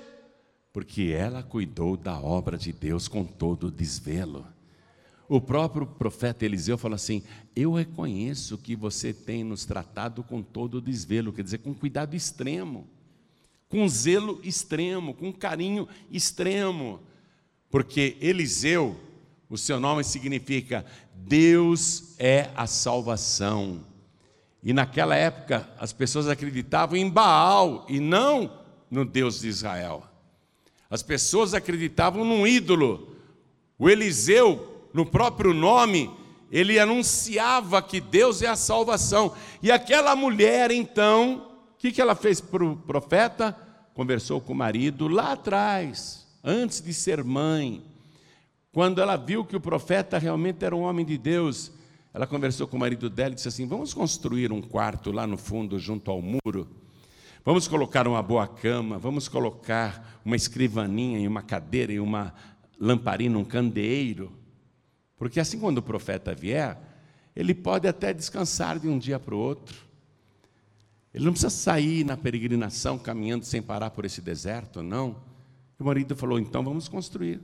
Porque 0.72 1.12
ela 1.12 1.42
cuidou 1.42 1.96
da 1.96 2.20
obra 2.20 2.56
de 2.56 2.72
Deus 2.72 3.08
com 3.08 3.24
todo 3.24 3.66
o 3.66 3.70
desvelo. 3.72 4.46
O 5.28 5.40
próprio 5.40 5.86
profeta 5.86 6.44
Eliseu 6.44 6.78
fala 6.78 6.94
assim: 6.94 7.22
Eu 7.54 7.72
reconheço 7.72 8.58
que 8.58 8.76
você 8.76 9.12
tem 9.12 9.42
nos 9.42 9.64
tratado 9.64 10.22
com 10.22 10.42
todo 10.42 10.76
o 10.76 10.80
desvelo, 10.80 11.32
quer 11.32 11.42
dizer, 11.42 11.58
com 11.58 11.74
cuidado 11.74 12.14
extremo, 12.14 12.86
com 13.68 13.88
zelo 13.88 14.40
extremo, 14.44 15.14
com 15.14 15.32
carinho 15.32 15.88
extremo. 16.10 17.00
Porque 17.70 18.16
Eliseu, 18.20 18.96
o 19.50 19.58
seu 19.58 19.80
nome 19.80 20.04
significa 20.04 20.86
Deus 21.14 22.14
é 22.18 22.50
a 22.54 22.66
salvação. 22.66 23.80
E 24.62 24.72
naquela 24.72 25.16
época 25.16 25.68
as 25.78 25.92
pessoas 25.92 26.28
acreditavam 26.28 26.96
em 26.96 27.08
Baal 27.10 27.84
e 27.88 27.98
não 27.98 28.60
no 28.90 29.04
Deus 29.04 29.40
de 29.40 29.48
Israel. 29.48 30.04
As 30.88 31.02
pessoas 31.02 31.52
acreditavam 31.52 32.24
num 32.24 32.46
ídolo. 32.46 33.16
O 33.78 33.90
Eliseu, 33.90 34.75
no 34.96 35.04
próprio 35.04 35.52
nome, 35.52 36.10
ele 36.50 36.78
anunciava 36.78 37.82
que 37.82 38.00
Deus 38.00 38.40
é 38.40 38.46
a 38.46 38.56
salvação. 38.56 39.34
E 39.62 39.70
aquela 39.70 40.16
mulher, 40.16 40.70
então, 40.70 41.52
o 41.74 41.76
que, 41.76 41.92
que 41.92 42.00
ela 42.00 42.14
fez 42.14 42.40
para 42.40 42.64
o 42.64 42.74
profeta? 42.74 43.54
Conversou 43.92 44.40
com 44.40 44.54
o 44.54 44.56
marido 44.56 45.06
lá 45.06 45.32
atrás, 45.32 46.26
antes 46.42 46.80
de 46.80 46.94
ser 46.94 47.22
mãe. 47.22 47.84
Quando 48.72 49.02
ela 49.02 49.16
viu 49.16 49.44
que 49.44 49.54
o 49.54 49.60
profeta 49.60 50.16
realmente 50.16 50.64
era 50.64 50.74
um 50.74 50.84
homem 50.84 51.04
de 51.04 51.18
Deus, 51.18 51.70
ela 52.14 52.26
conversou 52.26 52.66
com 52.66 52.78
o 52.78 52.80
marido 52.80 53.10
dela 53.10 53.32
e 53.32 53.34
disse 53.34 53.48
assim: 53.48 53.66
Vamos 53.66 53.92
construir 53.92 54.50
um 54.50 54.62
quarto 54.62 55.12
lá 55.12 55.26
no 55.26 55.36
fundo, 55.36 55.78
junto 55.78 56.10
ao 56.10 56.22
muro. 56.22 56.66
Vamos 57.44 57.68
colocar 57.68 58.08
uma 58.08 58.22
boa 58.22 58.48
cama, 58.48 58.96
vamos 58.96 59.28
colocar 59.28 60.20
uma 60.24 60.36
escrivaninha 60.36 61.18
e 61.18 61.28
uma 61.28 61.42
cadeira 61.42 61.92
e 61.92 62.00
uma 62.00 62.32
lamparina, 62.80 63.38
um 63.38 63.44
candeeiro, 63.44 64.32
porque 65.16 65.40
assim 65.40 65.58
quando 65.58 65.78
o 65.78 65.82
profeta 65.82 66.34
vier, 66.34 66.78
ele 67.34 67.54
pode 67.54 67.86
até 67.86 68.12
descansar 68.12 68.78
de 68.78 68.88
um 68.88 68.98
dia 68.98 69.18
para 69.18 69.34
o 69.34 69.38
outro. 69.38 69.76
Ele 71.12 71.24
não 71.24 71.32
precisa 71.32 71.50
sair 71.50 72.04
na 72.04 72.16
peregrinação 72.16 72.98
caminhando 72.98 73.44
sem 73.44 73.62
parar 73.62 73.90
por 73.90 74.04
esse 74.04 74.20
deserto, 74.20 74.82
não. 74.82 75.16
O 75.78 75.84
marido 75.84 76.16
falou: 76.16 76.38
então 76.38 76.62
vamos 76.62 76.88
construir. 76.88 77.40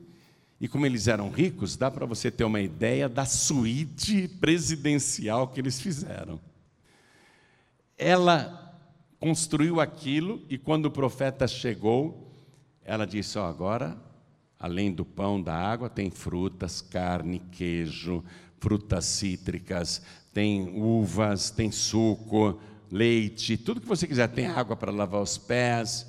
E 0.61 0.69
como 0.69 0.87
eles 0.87 1.09
eram 1.09 1.31
ricos, 1.31 1.77
dá 1.77 1.91
para 1.91 2.07
você 2.07 2.31
ter 2.31 2.45
uma 2.45 2.61
ideia 2.61 3.09
da 3.09 3.25
suíte 3.25 4.29
presidencial 4.29 5.49
que 5.49 5.61
eles 5.61 5.81
fizeram. 5.81 6.39
Ela 7.99 8.79
construiu 9.19 9.81
aquilo 9.81 10.45
e 10.49 10.57
quando 10.57 10.87
o 10.87 10.91
profeta 10.91 11.49
chegou, 11.49 12.33
ela 12.85 13.07
disse: 13.07 13.39
oh, 13.39 13.43
agora, 13.43 13.97
além 14.63 14.93
do 14.93 15.05
pão, 15.05 15.43
da 15.43 15.55
água, 15.55 15.91
tem 15.91 16.09
frutas, 16.09 16.81
carne, 16.81 17.43
queijo, 17.51 18.23
frutas 18.61 19.05
cítricas, 19.07 20.01
tem 20.33 20.81
uvas, 20.81 21.51
tem 21.51 21.73
suco, 21.73 22.61
leite, 22.89 23.57
tudo 23.57 23.81
que 23.81 23.89
você 23.89 24.07
quiser. 24.07 24.29
Tem 24.29 24.47
água 24.47 24.77
para 24.77 24.93
lavar 24.93 25.21
os 25.21 25.37
pés, 25.37 26.07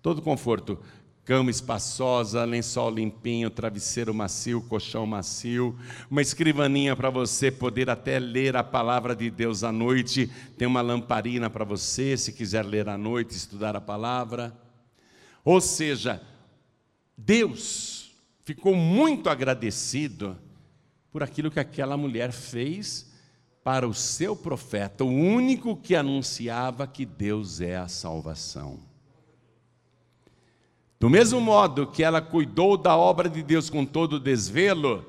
todo 0.00 0.22
conforto 0.22 0.78
cama 1.24 1.50
espaçosa, 1.50 2.44
lençol 2.44 2.88
limpinho, 2.88 3.50
travesseiro 3.50 4.14
macio, 4.14 4.62
colchão 4.62 5.04
macio, 5.04 5.76
uma 6.08 6.22
escrivaninha 6.22 6.94
para 6.94 7.10
você 7.10 7.50
poder 7.50 7.90
até 7.90 8.20
ler 8.20 8.54
a 8.54 8.62
palavra 8.62 9.16
de 9.16 9.28
Deus 9.28 9.64
à 9.64 9.72
noite, 9.72 10.30
tem 10.56 10.68
uma 10.68 10.80
lamparina 10.80 11.50
para 11.50 11.64
você, 11.64 12.16
se 12.16 12.32
quiser 12.32 12.64
ler 12.64 12.88
à 12.88 12.96
noite, 12.96 13.32
estudar 13.32 13.74
a 13.74 13.80
palavra. 13.80 14.56
Ou 15.44 15.60
seja, 15.60 16.22
Deus 17.16 18.10
ficou 18.44 18.74
muito 18.74 19.28
agradecido 19.28 20.36
por 21.10 21.22
aquilo 21.22 21.50
que 21.50 21.58
aquela 21.58 21.96
mulher 21.96 22.30
fez 22.30 23.12
para 23.64 23.88
o 23.88 23.94
seu 23.94 24.36
profeta, 24.36 25.02
o 25.02 25.08
único 25.08 25.74
que 25.74 25.96
anunciava 25.96 26.86
que 26.86 27.04
Deus 27.04 27.60
é 27.60 27.76
a 27.76 27.88
salvação. 27.88 28.78
Do 31.00 31.10
mesmo 31.10 31.40
modo 31.40 31.86
que 31.86 32.02
ela 32.02 32.20
cuidou 32.20 32.76
da 32.76 32.96
obra 32.96 33.28
de 33.28 33.42
Deus 33.42 33.68
com 33.68 33.84
todo 33.84 34.20
desvelo, 34.20 35.04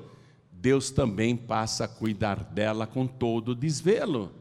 Deus 0.50 0.90
também 0.90 1.36
passa 1.36 1.84
a 1.84 1.88
cuidar 1.88 2.42
dela 2.42 2.86
com 2.86 3.06
todo 3.06 3.54
desvelo. 3.54 4.32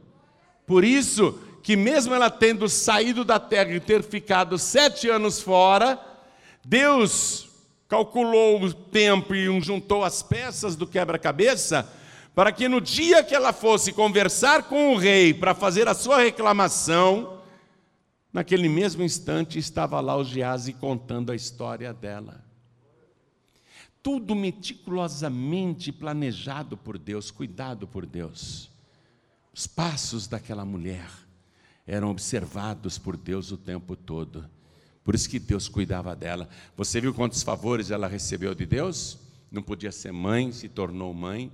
Por 0.66 0.84
isso 0.84 1.40
que 1.62 1.76
mesmo 1.76 2.14
ela 2.14 2.30
tendo 2.30 2.68
saído 2.68 3.24
da 3.24 3.40
terra 3.40 3.72
e 3.72 3.80
ter 3.80 4.02
ficado 4.02 4.58
sete 4.58 5.10
anos 5.10 5.40
fora, 5.42 6.00
Deus 6.66 7.47
calculou 7.88 8.62
o 8.62 8.73
tempo 8.73 9.34
e 9.34 9.62
juntou 9.62 10.04
as 10.04 10.21
peças 10.21 10.76
do 10.76 10.86
quebra-cabeça 10.86 11.91
para 12.36 12.52
que 12.52 12.67
no 12.67 12.80
dia 12.80 13.23
que 13.23 13.34
ela 13.34 13.52
fosse 13.52 13.91
conversar 13.91 14.63
com 14.63 14.93
o 14.93 14.97
rei 14.97 15.34
para 15.34 15.56
fazer 15.56 15.88
a 15.88 15.93
sua 15.93 16.19
reclamação, 16.19 17.38
Naquele 18.38 18.69
mesmo 18.69 19.02
instante 19.02 19.58
estava 19.58 20.00
lá 20.00 20.15
o 20.15 20.23
Geazi 20.23 20.71
contando 20.71 21.32
a 21.32 21.36
história 21.36 21.91
dela. 21.91 22.45
Tudo 24.04 24.36
meticulosamente 24.36 25.91
planejado 25.91 26.78
por 26.78 27.00
Deus, 27.00 27.32
cuidado 27.32 27.88
por 27.88 28.06
Deus. 28.06 28.69
Os 29.52 29.65
passos 29.65 30.28
daquela 30.28 30.63
mulher 30.63 31.10
eram 31.88 32.12
observados 32.12 33.00
por 33.00 33.17
Deus 33.17 33.52
o 33.52 33.58
tempo 33.58 33.95
todo. 33.95 34.47
Por 35.08 35.15
isso 35.15 35.30
que 35.30 35.39
Deus 35.39 35.70
cuidava 35.70 36.13
dela. 36.13 36.50
Você 36.76 37.00
viu 37.00 37.13
quantos 37.13 37.41
favores 37.41 37.91
ela 37.91 38.10
recebeu 38.10 38.54
de 38.54 38.65
Deus? 38.65 39.17
Não 39.50 39.63
podia 39.63 39.89
ser 39.89 40.12
mãe, 40.12 40.52
se 40.52 40.67
tornou 40.67 41.13
mãe. 41.13 41.50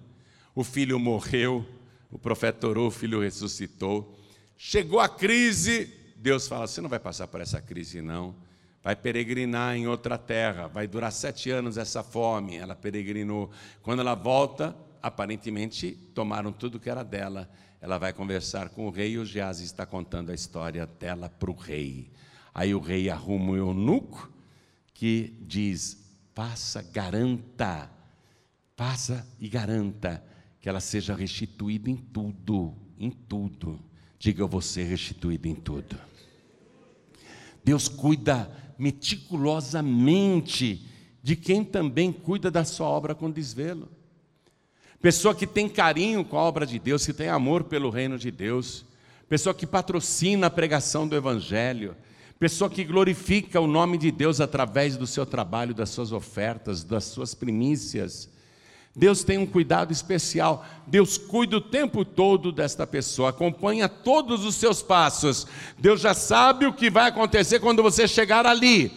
O 0.56 0.64
filho 0.64 1.00
morreu, 1.00 1.64
o 2.10 2.18
profeta 2.18 2.68
orou, 2.68 2.88
o 2.88 2.92
filho 2.92 3.22
ressuscitou. 3.22 4.18
Chegou 4.58 5.00
a 5.00 5.08
crise, 5.08 5.94
Deus 6.16 6.48
fala: 6.48 6.66
você 6.66 6.82
não 6.82 6.90
vai 6.90 6.98
passar 6.98 7.28
por 7.28 7.42
essa 7.42 7.62
crise, 7.62 8.02
não. 8.02 8.34
Vai 8.84 8.96
peregrinar 8.96 9.76
em 9.76 9.86
outra 9.86 10.18
terra, 10.18 10.66
vai 10.66 10.88
durar 10.88 11.12
sete 11.12 11.52
anos 11.52 11.78
essa 11.78 12.02
fome. 12.02 12.56
Ela 12.56 12.76
peregrinou. 12.76 13.52
Quando 13.84 14.00
ela 14.00 14.16
volta, 14.16 14.76
aparentemente 15.00 15.92
tomaram 16.16 16.52
tudo 16.52 16.80
que 16.80 16.90
era 16.90 17.04
dela. 17.04 17.48
Ela 17.80 18.00
vai 18.00 18.14
conversar 18.14 18.70
com 18.70 18.88
o 18.88 18.90
rei 18.90 19.12
e 19.12 19.20
o 19.20 19.26
Geazi 19.28 19.64
está 19.64 19.86
contando 19.86 20.32
a 20.32 20.34
história 20.34 20.88
dela 20.88 21.30
para 21.30 21.52
o 21.52 21.54
rei. 21.54 22.12
Aí 22.54 22.76
o 22.76 22.80
rei 22.80 23.10
arruma 23.10 23.54
o 23.54 23.58
eunuco 23.58 24.32
que 24.94 25.34
diz: 25.42 25.98
passa, 26.36 26.82
garanta, 26.82 27.90
passa 28.76 29.28
e 29.40 29.50
garanta 29.50 30.24
que 30.60 30.70
ela 30.70 30.80
seja 30.80 31.16
restituída 31.16 31.90
em 31.90 31.96
tudo, 31.96 32.76
em 32.98 33.10
tudo. 33.10 33.80
Diga 34.20 34.48
ser 34.62 34.84
restituída 34.84 35.48
em 35.48 35.56
tudo. 35.56 35.98
Deus 37.64 37.88
cuida 37.88 38.52
meticulosamente 38.78 40.86
de 41.22 41.36
quem 41.36 41.64
também 41.64 42.12
cuida 42.12 42.50
da 42.52 42.66
sua 42.66 42.88
obra 42.88 43.16
com 43.16 43.32
desvelo. 43.32 43.90
Pessoa 45.02 45.34
que 45.36 45.46
tem 45.46 45.68
carinho 45.68 46.24
com 46.24 46.38
a 46.38 46.42
obra 46.42 46.66
de 46.66 46.80
Deus, 46.80 47.06
que 47.06 47.12
tem 47.12 47.28
amor 47.28 47.66
pelo 47.66 47.90
reino 47.90 48.18
de 48.18 48.32
Deus, 48.32 48.86
pessoa 49.28 49.54
que 49.54 49.68
patrocina 49.68 50.48
a 50.48 50.50
pregação 50.50 51.06
do 51.08 51.16
Evangelho, 51.16 51.96
pessoa 52.44 52.70
que 52.70 52.84
glorifica 52.84 53.62
o 53.62 53.66
nome 53.66 53.98
de 53.98 54.12
Deus 54.12 54.42
através 54.42 54.98
do 54.98 55.08
seu 55.08 55.26
trabalho, 55.26 55.74
das 55.74 55.92
suas 55.92 56.12
ofertas, 56.12 56.84
das 56.84 57.06
suas 57.06 57.34
primícias, 57.34 58.30
Deus 58.94 59.24
tem 59.24 59.38
um 59.38 59.46
cuidado 59.46 59.94
especial. 59.94 60.66
Deus 60.86 61.18
cuida 61.18 61.56
o 61.56 61.62
tempo 61.62 62.04
todo 62.04 62.52
desta 62.52 62.86
pessoa, 62.86 63.30
acompanha 63.30 63.88
todos 63.88 64.44
os 64.44 64.56
seus 64.56 64.82
passos. 64.82 65.48
Deus 65.80 66.02
já 66.02 66.14
sabe 66.14 66.66
o 66.66 66.74
que 66.74 66.90
vai 66.90 67.08
acontecer 67.08 67.62
quando 67.62 67.82
você 67.82 68.10
chegar 68.10 68.46
ali. 68.46 68.92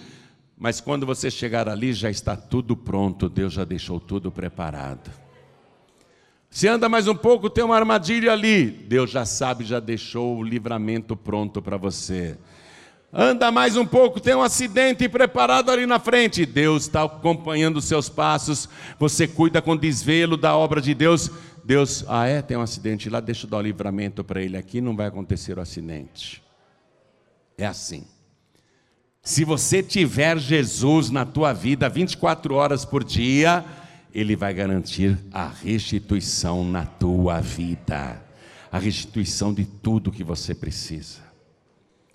Mas 0.58 0.80
quando 0.80 1.06
você 1.06 1.30
chegar 1.30 1.68
ali, 1.68 1.92
já 1.92 2.10
está 2.10 2.34
tudo 2.34 2.76
pronto, 2.76 3.28
Deus 3.28 3.52
já 3.52 3.62
deixou 3.62 4.00
tudo 4.00 4.32
preparado. 4.32 5.08
Se 6.50 6.66
anda 6.66 6.88
mais 6.88 7.06
um 7.06 7.14
pouco, 7.14 7.48
tem 7.48 7.62
uma 7.62 7.76
armadilha 7.76 8.32
ali. 8.32 8.66
Deus 8.66 9.08
já 9.08 9.24
sabe, 9.24 9.64
já 9.64 9.78
deixou 9.78 10.36
o 10.36 10.42
livramento 10.42 11.16
pronto 11.16 11.62
para 11.62 11.76
você. 11.76 12.36
Anda 13.12 13.50
mais 13.50 13.76
um 13.76 13.86
pouco, 13.86 14.20
tem 14.20 14.34
um 14.34 14.42
acidente 14.42 15.08
preparado 15.08 15.70
ali 15.70 15.86
na 15.86 15.98
frente. 15.98 16.44
Deus 16.44 16.82
está 16.82 17.04
acompanhando 17.04 17.76
os 17.76 17.84
seus 17.84 18.08
passos. 18.08 18.68
Você 18.98 19.26
cuida 19.26 19.62
com 19.62 19.76
desvelo 19.76 20.36
da 20.36 20.56
obra 20.56 20.80
de 20.80 20.92
Deus. 20.92 21.30
Deus, 21.64 22.04
ah 22.08 22.26
é, 22.26 22.42
tem 22.42 22.56
um 22.56 22.62
acidente 22.62 23.08
lá, 23.08 23.20
deixa 23.20 23.46
eu 23.46 23.50
dar 23.50 23.56
o 23.56 23.60
um 23.60 23.62
livramento 23.62 24.22
para 24.22 24.40
ele 24.40 24.56
aqui, 24.56 24.80
não 24.80 24.94
vai 24.94 25.06
acontecer 25.06 25.58
o 25.58 25.60
acidente. 25.60 26.42
É 27.58 27.66
assim. 27.66 28.04
Se 29.22 29.44
você 29.44 29.82
tiver 29.82 30.38
Jesus 30.38 31.10
na 31.10 31.24
tua 31.24 31.52
vida 31.52 31.88
24 31.88 32.54
horas 32.54 32.84
por 32.84 33.02
dia, 33.02 33.64
ele 34.14 34.36
vai 34.36 34.54
garantir 34.54 35.18
a 35.32 35.48
restituição 35.48 36.64
na 36.64 36.86
tua 36.86 37.40
vida. 37.40 38.22
A 38.70 38.78
restituição 38.78 39.52
de 39.52 39.64
tudo 39.64 40.12
que 40.12 40.22
você 40.22 40.54
precisa. 40.54 41.25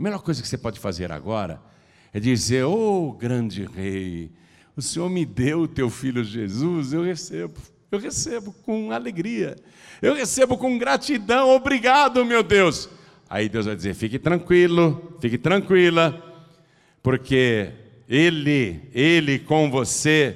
A 0.02 0.04
melhor 0.04 0.24
coisa 0.24 0.42
que 0.42 0.48
você 0.48 0.58
pode 0.58 0.80
fazer 0.80 1.12
agora 1.12 1.62
é 2.12 2.20
dizer: 2.20 2.64
Oh, 2.64 3.12
grande 3.12 3.66
rei, 3.66 4.32
o 4.76 4.82
Senhor 4.82 5.08
me 5.08 5.24
deu 5.24 5.62
o 5.62 5.68
teu 5.68 5.92
filho 5.92 6.24
Jesus, 6.24 6.92
eu 6.92 7.04
recebo, 7.04 7.54
eu 7.92 8.00
recebo 8.00 8.52
com 8.66 8.92
alegria, 8.92 9.56
eu 10.02 10.16
recebo 10.16 10.58
com 10.58 10.76
gratidão, 10.76 11.50
obrigado, 11.50 12.26
meu 12.26 12.42
Deus. 12.42 12.90
Aí 13.30 13.48
Deus 13.48 13.68
vai 13.68 13.76
dizer: 13.76 13.94
fique 13.94 14.18
tranquilo, 14.18 15.20
fique 15.22 15.38
tranquila, 15.38 16.20
porque 17.04 17.70
Ele, 18.10 18.90
Ele 18.96 19.38
com 19.38 19.70
você, 19.70 20.36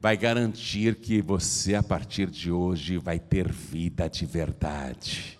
vai 0.00 0.16
garantir 0.16 0.96
que 0.96 1.22
você, 1.22 1.76
a 1.76 1.82
partir 1.82 2.28
de 2.28 2.50
hoje, 2.50 2.98
vai 2.98 3.20
ter 3.20 3.52
vida 3.52 4.08
de 4.08 4.26
verdade, 4.26 5.38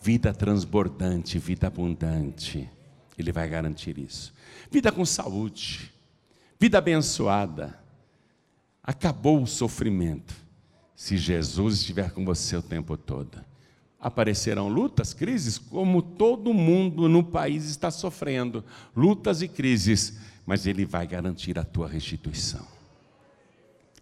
vida 0.00 0.32
transbordante, 0.32 1.36
vida 1.36 1.66
abundante. 1.66 2.70
Ele 3.18 3.32
vai 3.32 3.48
garantir 3.48 3.98
isso. 3.98 4.32
Vida 4.70 4.90
com 4.90 5.04
saúde, 5.04 5.92
vida 6.58 6.78
abençoada. 6.78 7.78
Acabou 8.82 9.42
o 9.42 9.46
sofrimento 9.46 10.34
se 10.96 11.16
Jesus 11.16 11.78
estiver 11.78 12.10
com 12.10 12.24
você 12.24 12.56
o 12.56 12.62
tempo 12.62 12.96
todo. 12.96 13.44
Aparecerão 14.00 14.68
lutas, 14.68 15.14
crises, 15.14 15.58
como 15.58 16.02
todo 16.02 16.52
mundo 16.52 17.08
no 17.08 17.22
país 17.22 17.66
está 17.66 17.90
sofrendo, 17.90 18.64
lutas 18.96 19.42
e 19.42 19.48
crises, 19.48 20.18
mas 20.44 20.66
Ele 20.66 20.84
vai 20.84 21.06
garantir 21.06 21.58
a 21.58 21.64
tua 21.64 21.86
restituição. 21.86 22.66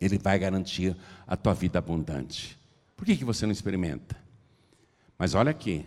Ele 0.00 0.18
vai 0.18 0.38
garantir 0.38 0.96
a 1.26 1.36
tua 1.36 1.52
vida 1.52 1.78
abundante. 1.78 2.58
Por 2.96 3.04
que, 3.04 3.16
que 3.16 3.24
você 3.24 3.44
não 3.44 3.52
experimenta? 3.52 4.16
Mas 5.18 5.34
olha 5.34 5.50
aqui, 5.50 5.86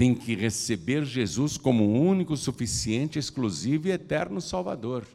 tem 0.00 0.14
que 0.14 0.34
receber 0.34 1.04
Jesus 1.04 1.58
como 1.58 1.92
único, 1.92 2.34
suficiente, 2.34 3.18
exclusivo 3.18 3.86
e 3.86 3.90
eterno 3.90 4.40
Salvador. 4.40 5.06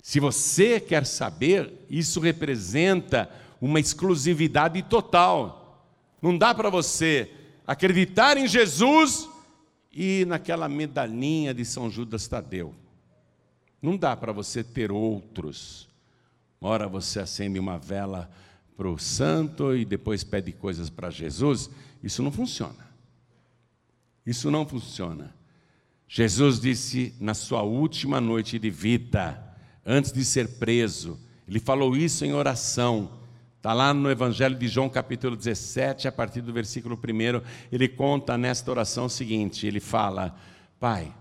Se 0.00 0.20
você 0.20 0.78
quer 0.78 1.04
saber, 1.04 1.72
isso 1.90 2.20
representa 2.20 3.28
uma 3.60 3.80
exclusividade 3.80 4.80
total. 4.84 5.84
Não 6.22 6.38
dá 6.38 6.54
para 6.54 6.70
você 6.70 7.28
acreditar 7.66 8.36
em 8.36 8.46
Jesus 8.46 9.28
e 9.92 10.24
naquela 10.26 10.68
medalhinha 10.68 11.52
de 11.52 11.64
São 11.64 11.90
Judas 11.90 12.28
Tadeu. 12.28 12.72
Não 13.82 13.96
dá 13.96 14.16
para 14.16 14.30
você 14.30 14.62
ter 14.62 14.92
outros. 14.92 15.88
Uma 16.60 16.70
hora 16.70 16.86
você 16.86 17.18
acende 17.18 17.58
uma 17.58 17.78
vela 17.80 18.30
para 18.76 18.88
o 18.88 18.96
santo 18.96 19.74
e 19.74 19.84
depois 19.84 20.22
pede 20.22 20.52
coisas 20.52 20.88
para 20.88 21.10
Jesus. 21.10 21.68
Isso 22.00 22.22
não 22.22 22.30
funciona. 22.30 22.85
Isso 24.26 24.50
não 24.50 24.66
funciona. 24.66 25.34
Jesus 26.08 26.60
disse 26.60 27.14
na 27.20 27.34
sua 27.34 27.62
última 27.62 28.20
noite 28.20 28.58
de 28.58 28.70
vida, 28.70 29.42
antes 29.84 30.12
de 30.12 30.24
ser 30.24 30.58
preso, 30.58 31.18
ele 31.46 31.60
falou 31.60 31.96
isso 31.96 32.24
em 32.24 32.32
oração. 32.32 33.10
Está 33.56 33.72
lá 33.72 33.94
no 33.94 34.10
Evangelho 34.10 34.56
de 34.56 34.68
João, 34.68 34.88
capítulo 34.88 35.36
17, 35.36 36.06
a 36.06 36.12
partir 36.12 36.40
do 36.40 36.52
versículo 36.52 36.96
1, 36.96 37.42
ele 37.70 37.88
conta 37.88 38.36
nesta 38.36 38.70
oração 38.70 39.06
o 39.06 39.10
seguinte: 39.10 39.66
ele 39.66 39.80
fala, 39.80 40.36
Pai, 40.78 41.12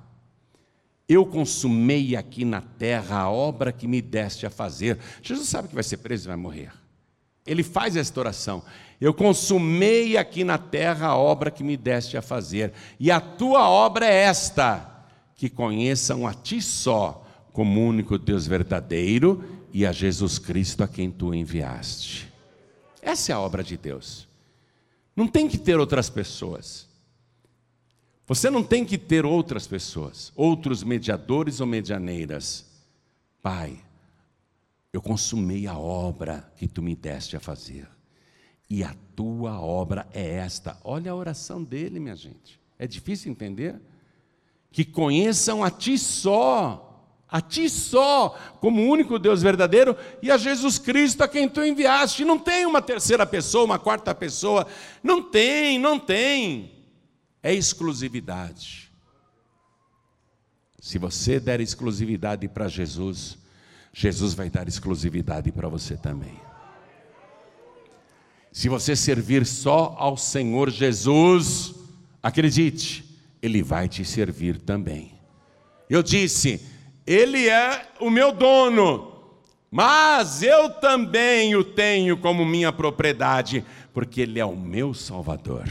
eu 1.08 1.26
consumei 1.26 2.16
aqui 2.16 2.44
na 2.44 2.62
terra 2.62 3.22
a 3.22 3.30
obra 3.30 3.72
que 3.72 3.88
me 3.88 4.02
deste 4.02 4.46
a 4.46 4.50
fazer. 4.50 5.00
Jesus 5.22 5.48
sabe 5.48 5.68
que 5.68 5.76
vai 5.76 5.84
ser 5.84 5.98
preso 5.98 6.26
e 6.26 6.30
vai 6.30 6.36
morrer. 6.36 6.72
Ele 7.46 7.64
faz 7.64 7.96
esta 7.96 8.20
oração. 8.20 8.64
Eu 9.00 9.14
consumei 9.14 10.18
aqui 10.18 10.44
na 10.44 10.58
terra 10.58 11.08
a 11.08 11.18
obra 11.18 11.52
que 11.52 11.64
me 11.64 11.76
deste 11.76 12.18
a 12.18 12.22
fazer, 12.22 12.74
e 13.00 13.12
a 13.12 13.20
tua 13.20 13.70
obra 13.70 14.06
é 14.06 14.24
esta: 14.24 15.06
que 15.36 15.50
conheçam 15.50 16.26
a 16.26 16.34
ti 16.34 16.62
só, 16.62 17.26
como 17.52 17.86
único 17.86 18.18
Deus 18.18 18.48
verdadeiro, 18.48 19.44
e 19.74 19.86
a 19.86 19.92
Jesus 19.92 20.40
Cristo 20.40 20.84
a 20.84 20.88
quem 20.88 21.12
tu 21.12 21.34
enviaste. 21.34 22.32
Essa 23.02 23.34
é 23.34 23.36
a 23.36 23.40
obra 23.40 23.64
de 23.64 23.78
Deus. 23.78 24.28
Não 25.16 25.28
tem 25.28 25.48
que 25.48 25.58
ter 25.58 25.78
outras 25.78 26.10
pessoas. 26.10 26.88
Você 28.28 28.50
não 28.50 28.64
tem 28.64 28.84
que 28.84 28.98
ter 28.98 29.26
outras 29.26 29.68
pessoas, 29.68 30.32
outros 30.36 30.84
mediadores 30.84 31.62
ou 31.62 31.68
medianeiras. 31.68 32.66
Pai, 33.42 33.78
eu 34.92 35.02
consumei 35.02 35.68
a 35.68 35.78
obra 35.78 36.52
que 36.58 36.68
tu 36.68 36.82
me 36.82 36.96
deste 36.96 37.38
a 37.38 37.40
fazer. 37.40 37.88
E 38.70 38.84
a 38.84 38.96
tua 39.16 39.60
obra 39.60 40.08
é 40.14 40.36
esta. 40.36 40.78
Olha 40.84 41.12
a 41.12 41.16
oração 41.16 41.64
dele, 41.64 42.00
minha 42.00 42.16
gente. 42.16 42.60
É 42.78 42.88
difícil 42.88 43.32
entender? 43.32 43.80
Que 44.72 44.84
conheçam 44.84 45.64
a 45.64 45.72
ti 45.72 45.98
só, 45.98 47.10
a 47.30 47.40
ti 47.40 47.70
só, 47.70 48.38
como 48.60 48.82
o 48.82 48.90
único 48.90 49.18
Deus 49.20 49.42
verdadeiro, 49.42 49.96
e 50.22 50.30
a 50.30 50.38
Jesus 50.38 50.78
Cristo 50.78 51.24
a 51.24 51.28
quem 51.28 51.48
tu 51.48 51.64
enviaste. 51.64 52.26
Não 52.26 52.40
tem 52.40 52.66
uma 52.66 52.82
terceira 52.82 53.26
pessoa, 53.26 53.66
uma 53.66 53.80
quarta 53.80 54.14
pessoa. 54.14 54.68
Não 55.04 55.22
tem, 55.22 55.80
não 55.80 56.00
tem 56.00 56.76
é 57.46 57.54
exclusividade. 57.54 58.92
Se 60.80 60.98
você 60.98 61.40
der 61.40 61.62
exclusividade 61.62 62.48
para 62.48 62.68
Jesus, 62.68 63.38
Jesus 63.94 64.34
vai 64.34 64.50
dar 64.50 64.68
exclusividade 64.68 65.52
para 65.52 65.70
você 65.70 65.96
também. 65.96 66.42
Se 68.56 68.70
você 68.70 68.96
servir 68.96 69.46
só 69.46 69.94
ao 70.00 70.16
Senhor 70.16 70.70
Jesus, 70.70 71.76
acredite, 72.24 73.04
Ele 73.42 73.62
vai 73.62 73.90
te 73.90 74.06
servir 74.06 74.62
também. 74.62 75.12
Eu 75.90 76.02
disse, 76.02 76.62
Ele 77.06 77.50
é 77.50 77.86
o 78.00 78.10
meu 78.10 78.32
dono, 78.32 79.12
mas 79.70 80.42
eu 80.42 80.70
também 80.70 81.54
o 81.54 81.66
tenho 81.66 82.16
como 82.16 82.46
minha 82.46 82.72
propriedade, 82.72 83.62
porque 83.94 84.22
Ele 84.22 84.40
é 84.40 84.46
o 84.46 84.56
meu 84.56 84.94
Salvador. 84.94 85.68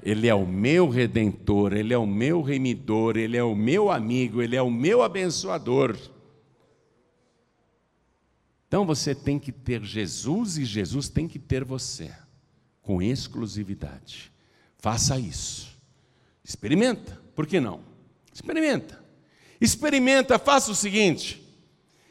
Ele 0.00 0.28
é 0.28 0.34
o 0.36 0.46
meu 0.46 0.88
redentor, 0.88 1.72
Ele 1.72 1.92
é 1.92 1.98
o 1.98 2.06
meu 2.06 2.42
remidor, 2.42 3.16
Ele 3.16 3.36
é 3.36 3.42
o 3.42 3.56
meu 3.56 3.90
amigo, 3.90 4.40
Ele 4.40 4.54
é 4.54 4.62
o 4.62 4.70
meu 4.70 5.02
abençoador. 5.02 5.96
Então 8.72 8.86
você 8.86 9.14
tem 9.14 9.38
que 9.38 9.52
ter 9.52 9.84
Jesus 9.84 10.56
e 10.56 10.64
Jesus 10.64 11.10
tem 11.10 11.28
que 11.28 11.38
ter 11.38 11.62
você, 11.62 12.10
com 12.80 13.02
exclusividade. 13.02 14.32
Faça 14.78 15.18
isso. 15.18 15.78
Experimenta, 16.42 17.20
por 17.34 17.46
que 17.46 17.60
não? 17.60 17.80
Experimenta. 18.32 18.98
Experimenta, 19.60 20.38
faça 20.38 20.72
o 20.72 20.74
seguinte: 20.74 21.46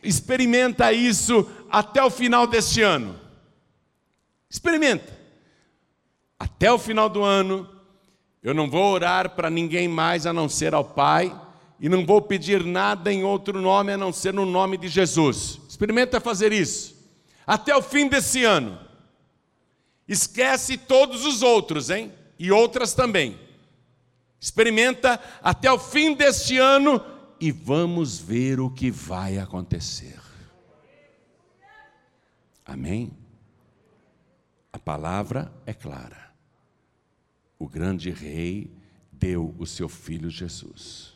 experimenta 0.03 0.93
isso 0.93 1.49
até 1.67 2.03
o 2.03 2.11
final 2.11 2.45
deste 2.45 2.83
ano. 2.83 3.19
Experimenta. 4.47 5.17
Até 6.37 6.71
o 6.71 6.77
final 6.77 7.09
do 7.09 7.23
ano, 7.23 7.67
eu 8.43 8.53
não 8.53 8.69
vou 8.69 8.93
orar 8.93 9.31
para 9.31 9.49
ninguém 9.49 9.87
mais 9.87 10.27
a 10.27 10.31
não 10.31 10.47
ser 10.47 10.75
ao 10.75 10.85
Pai, 10.85 11.35
e 11.81 11.89
não 11.89 12.05
vou 12.05 12.21
pedir 12.21 12.63
nada 12.63 13.11
em 13.11 13.23
outro 13.23 13.59
nome 13.59 13.91
a 13.91 13.97
não 13.97 14.13
ser 14.13 14.33
no 14.33 14.45
nome 14.45 14.77
de 14.77 14.87
Jesus. 14.87 15.59
Experimenta 15.67 16.21
fazer 16.21 16.53
isso. 16.53 16.95
Até 17.45 17.75
o 17.75 17.81
fim 17.81 18.07
desse 18.07 18.45
ano. 18.45 18.79
Esquece 20.07 20.77
todos 20.77 21.25
os 21.25 21.41
outros, 21.41 21.89
hein? 21.89 22.13
E 22.39 22.51
outras 22.51 22.93
também. 22.93 23.37
Experimenta 24.39 25.19
até 25.41 25.71
o 25.71 25.79
fim 25.79 26.13
deste 26.13 26.57
ano 26.57 27.03
e 27.39 27.51
vamos 27.51 28.19
ver 28.19 28.59
o 28.59 28.69
que 28.69 28.91
vai 28.91 29.39
acontecer. 29.39 30.19
Amém? 32.63 33.11
A 34.71 34.79
palavra 34.79 35.51
é 35.65 35.73
clara 35.73 36.21
o 37.61 37.69
grande 37.69 38.09
rei 38.09 38.75
deu 39.11 39.53
o 39.59 39.67
seu 39.67 39.87
filho 39.87 40.31
Jesus, 40.31 41.10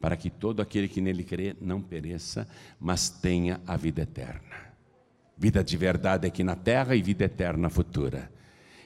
para 0.00 0.16
que 0.16 0.30
todo 0.30 0.60
aquele 0.60 0.88
que 0.88 1.00
nele 1.00 1.24
crê 1.24 1.56
não 1.60 1.80
pereça, 1.80 2.46
mas 2.78 3.08
tenha 3.08 3.60
a 3.66 3.76
vida 3.76 4.02
eterna. 4.02 4.66
Vida 5.36 5.62
de 5.62 5.76
verdade 5.76 6.26
aqui 6.26 6.42
na 6.42 6.54
terra 6.54 6.94
e 6.94 7.02
vida 7.02 7.24
eterna 7.24 7.68
futura. 7.68 8.30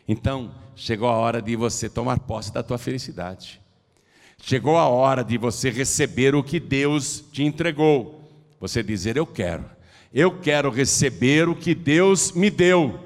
Então, 0.08 0.54
chegou 0.74 1.08
a 1.08 1.16
hora 1.16 1.40
de 1.40 1.54
você 1.54 1.88
tomar 1.88 2.18
posse 2.20 2.52
da 2.52 2.62
tua 2.62 2.78
felicidade. 2.78 3.60
Chegou 4.42 4.76
a 4.76 4.88
hora 4.88 5.22
de 5.22 5.36
você 5.36 5.70
receber 5.70 6.34
o 6.34 6.42
que 6.42 6.58
Deus 6.58 7.22
te 7.32 7.44
entregou. 7.44 8.28
Você 8.58 8.82
dizer: 8.82 9.16
Eu 9.16 9.26
quero, 9.26 9.64
eu 10.12 10.40
quero 10.40 10.70
receber 10.70 11.48
o 11.48 11.54
que 11.54 11.74
Deus 11.74 12.32
me 12.32 12.50
deu. 12.50 12.98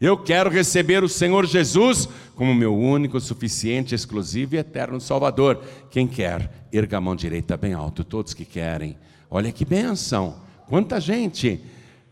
Eu 0.00 0.16
quero 0.16 0.48
receber 0.48 1.04
o 1.04 1.08
Senhor 1.08 1.44
Jesus 1.44 2.08
como 2.40 2.54
meu 2.54 2.74
único, 2.74 3.20
suficiente, 3.20 3.94
exclusivo 3.94 4.54
e 4.54 4.58
eterno 4.58 4.98
Salvador. 4.98 5.62
Quem 5.90 6.08
quer, 6.08 6.50
erga 6.72 6.96
a 6.96 7.00
mão 7.00 7.14
direita 7.14 7.54
bem 7.54 7.74
alto, 7.74 8.02
todos 8.02 8.32
que 8.32 8.46
querem. 8.46 8.96
Olha 9.30 9.52
que 9.52 9.62
benção, 9.62 10.40
quanta 10.66 10.98
gente. 10.98 11.62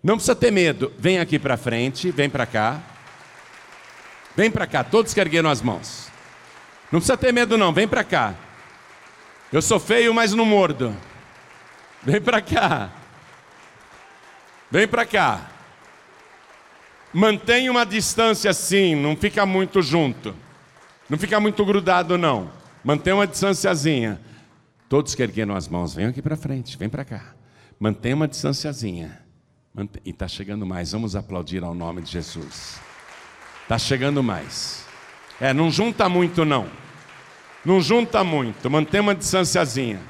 Não 0.03 0.17
precisa 0.17 0.37
ter 0.37 0.51
medo, 0.51 0.93
vem 0.99 1.19
aqui 1.19 1.39
para 1.39 1.57
frente, 1.57 2.11
vem 2.11 2.29
para 2.29 2.45
cá. 2.45 2.79
Vem 4.37 4.51
para 4.51 4.67
cá, 4.67 4.85
todos 4.85 5.15
que 5.15 5.21
ergueram 5.21 5.49
as 5.49 5.63
mãos. 5.63 6.09
Não 6.93 7.01
precisa 7.01 7.17
ter 7.17 7.33
medo 7.33 7.57
não, 7.57 7.73
vem 7.73 7.89
para 7.89 8.05
cá. 8.05 8.35
Eu 9.51 9.63
sou 9.63 9.81
feio, 9.81 10.13
mas 10.13 10.35
não 10.35 10.45
mordo. 10.45 10.95
Vem 12.03 12.21
para 12.21 12.43
cá. 12.43 12.93
Vem 14.71 14.87
para 14.87 15.07
cá. 15.07 15.58
Mantenha 17.13 17.71
uma 17.71 17.87
distância 17.87 18.51
assim, 18.51 18.95
não 18.95 19.17
fica 19.17 19.47
muito 19.47 19.81
junto. 19.81 20.35
Não 21.09 21.17
fica 21.17 21.41
muito 21.41 21.65
grudado, 21.65 22.19
não. 22.19 22.51
Mantenha 22.85 23.17
uma 23.17 23.27
distânciazinha. 23.27 24.21
Todos 24.89 25.15
que 25.15 25.23
ergueram 25.23 25.55
as 25.55 25.69
mãos, 25.69 25.95
venham 25.95 26.11
aqui 26.11 26.21
para 26.21 26.37
frente, 26.37 26.77
vem 26.77 26.89
para 26.89 27.05
cá. 27.05 27.35
Mantenha 27.81 28.15
uma 28.15 28.29
distânciazinha. 28.29 29.23
E 30.05 30.11
está 30.11 30.29
chegando 30.29 30.67
mais. 30.67 30.93
Vamos 30.93 31.17
aplaudir 31.17 31.65
ao 31.65 31.75
nome 31.75 32.03
de 32.03 32.11
Jesus. 32.11 32.79
Está 33.63 33.79
chegando 33.79 34.23
mais. 34.23 34.85
É, 35.41 35.55
não 35.55 35.71
junta 35.71 36.09
muito, 36.09 36.45
não. 36.45 36.69
Não 37.65 37.81
junta 37.81 38.23
muito. 38.23 38.69
Mantenha 38.69 39.03
uma 39.03 39.15
distânciazinha. 39.15 40.01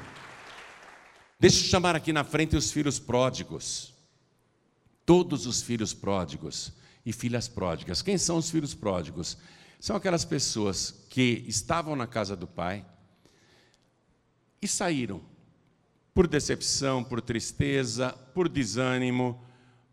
Deixa 1.39 1.63
eu 1.63 1.69
chamar 1.69 1.95
aqui 1.95 2.11
na 2.11 2.25
frente 2.25 2.57
os 2.57 2.71
filhos 2.71 2.99
pródigos. 2.99 3.93
Todos 5.05 5.45
os 5.45 5.61
filhos 5.61 5.93
pródigos 5.93 6.73
e 7.09 7.11
filhas 7.11 7.47
pródigas. 7.47 8.03
Quem 8.03 8.19
são 8.19 8.37
os 8.37 8.51
filhos 8.51 8.75
pródigos? 8.75 9.35
São 9.79 9.95
aquelas 9.95 10.23
pessoas 10.23 11.07
que 11.09 11.43
estavam 11.47 11.95
na 11.95 12.05
casa 12.05 12.35
do 12.35 12.45
pai 12.45 12.85
e 14.61 14.67
saíram 14.67 15.19
por 16.13 16.27
decepção, 16.27 17.03
por 17.03 17.19
tristeza, 17.19 18.11
por 18.35 18.47
desânimo, 18.47 19.43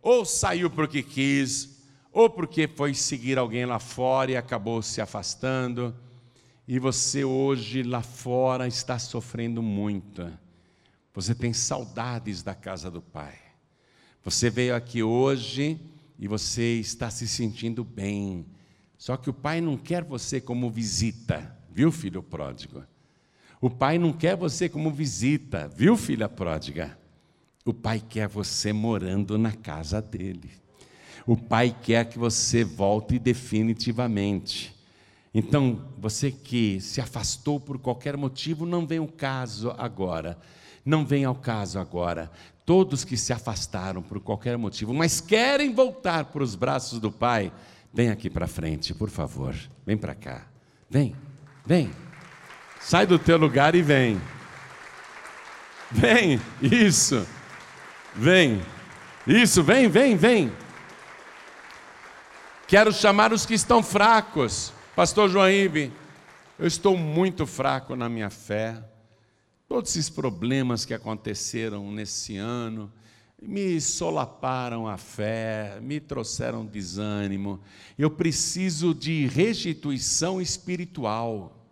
ou 0.03 0.27
saiu 0.27 0.69
porque 0.69 1.03
quis, 1.03 1.79
ou 2.13 2.29
porque 2.29 2.69
foi 2.69 2.93
seguir 2.93 3.39
alguém 3.39 3.65
lá 3.65 3.79
fora 3.79 4.33
e 4.33 4.37
acabou 4.37 4.83
se 4.83 5.01
afastando. 5.01 5.97
E 6.69 6.79
você 6.79 7.25
hoje 7.25 7.83
lá 7.83 8.03
fora 8.03 8.69
está 8.69 8.99
sofrendo 8.99 9.63
muito. 9.63 10.31
Você 11.15 11.35
tem 11.35 11.55
saudades 11.55 12.43
da 12.43 12.55
casa 12.55 12.91
do 12.91 13.01
pai. 13.01 13.39
Você 14.23 14.51
veio 14.51 14.77
aqui 14.77 15.03
hoje 15.03 15.81
e 16.19 16.27
você 16.27 16.75
está 16.75 17.11
se 17.11 17.29
sentindo 17.29 17.85
bem. 17.85 18.47
Só 18.97 19.17
que 19.17 19.29
o 19.29 19.35
pai 19.35 19.61
não 19.61 19.77
quer 19.77 20.03
você 20.03 20.41
como 20.41 20.71
visita, 20.71 21.57
viu, 21.71 21.93
filho 21.93 22.23
pródigo? 22.23 22.83
O 23.61 23.71
pai 23.71 23.99
não 23.99 24.13
quer 24.13 24.37
você 24.37 24.69
como 24.69 24.91
visita, 24.91 25.69
viu, 25.69 25.97
filha 25.97 26.29
pródiga? 26.29 26.99
O 27.65 27.75
pai 27.75 28.03
quer 28.07 28.29
você 28.29 28.73
morando 28.73 29.37
na 29.37 29.53
casa 29.53 30.01
dele. 30.01 30.51
O 31.27 31.37
pai 31.37 31.75
quer 31.83 32.09
que 32.09 32.19
você 32.19 32.63
volte 32.63 33.19
definitivamente. 33.19 34.75
Então, 35.35 35.85
você 35.99 36.31
que 36.31 36.81
se 36.81 37.01
afastou 37.01 37.59
por 37.59 37.79
qualquer 37.79 38.17
motivo, 38.17 38.65
não 38.65 38.87
vem 38.87 39.01
o 39.01 39.09
caso 39.09 39.75
agora. 39.77 40.39
Não 40.87 41.05
vem 41.05 41.25
ao 41.25 41.35
caso 41.35 41.79
agora 41.79 42.31
todos 42.67 43.05
que 43.05 43.17
se 43.17 43.33
afastaram 43.33 44.03
por 44.03 44.21
qualquer 44.21 44.59
motivo, 44.59 44.93
mas 44.93 45.21
querem 45.21 45.73
voltar 45.73 46.25
para 46.27 46.43
os 46.43 46.57
braços 46.57 46.99
do 46.99 47.13
Pai, 47.13 47.53
vem 47.95 48.11
aqui 48.11 48.29
para 48.29 48.49
frente, 48.49 48.93
por 48.93 49.09
favor. 49.09 49.55
Vem 49.87 49.97
para 49.97 50.17
cá. 50.17 50.49
Vem, 50.91 51.15
vem. 51.65 51.93
Sai 52.81 53.07
do 53.07 53.21
teu 53.21 53.39
lugar 53.39 53.77
e 53.77 53.83
vem. 53.83 54.21
Vem, 55.93 56.41
isso. 56.61 57.25
Vem. 58.17 58.61
Isso, 59.25 59.63
vem, 59.63 59.89
vem, 59.89 60.17
vem. 60.17 60.53
Quero 62.67 62.93
chamar 62.93 63.33
os 63.33 63.47
que 63.47 63.55
estão 63.55 63.81
fracos. 63.81 64.73
Pastor 64.97 65.31
João 65.31 65.49
Ibe, 65.49 65.93
eu 66.59 66.67
estou 66.67 66.97
muito 66.97 67.47
fraco 67.47 67.95
na 67.95 68.09
minha 68.09 68.31
fé. 68.31 68.83
Todos 69.69 69.91
esses 69.91 70.09
problemas 70.09 70.85
que 70.85 70.95
aconteceram 70.95 71.91
nesse 71.91 72.37
ano 72.37 72.93
me 73.43 73.81
solaparam 73.81 74.87
a 74.87 74.97
fé, 74.97 75.81
me 75.83 75.99
trouxeram 75.99 76.65
desânimo. 76.65 77.61
Eu 77.99 78.09
preciso 78.09 78.95
de 78.95 79.27
restituição 79.27 80.41
espiritual. 80.41 81.67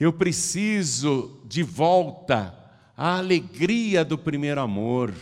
Eu 0.00 0.12
preciso 0.12 1.40
de 1.44 1.62
volta 1.62 2.58
à 2.96 3.18
alegria 3.18 4.04
do 4.04 4.18
primeiro 4.18 4.60
amor. 4.60 5.14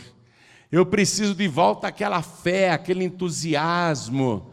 Eu 0.71 0.87
preciso 0.87 1.35
de 1.35 1.47
volta 1.47 1.89
àquela 1.89 2.23
fé, 2.23 2.71
aquele 2.71 3.03
entusiasmo 3.03 4.50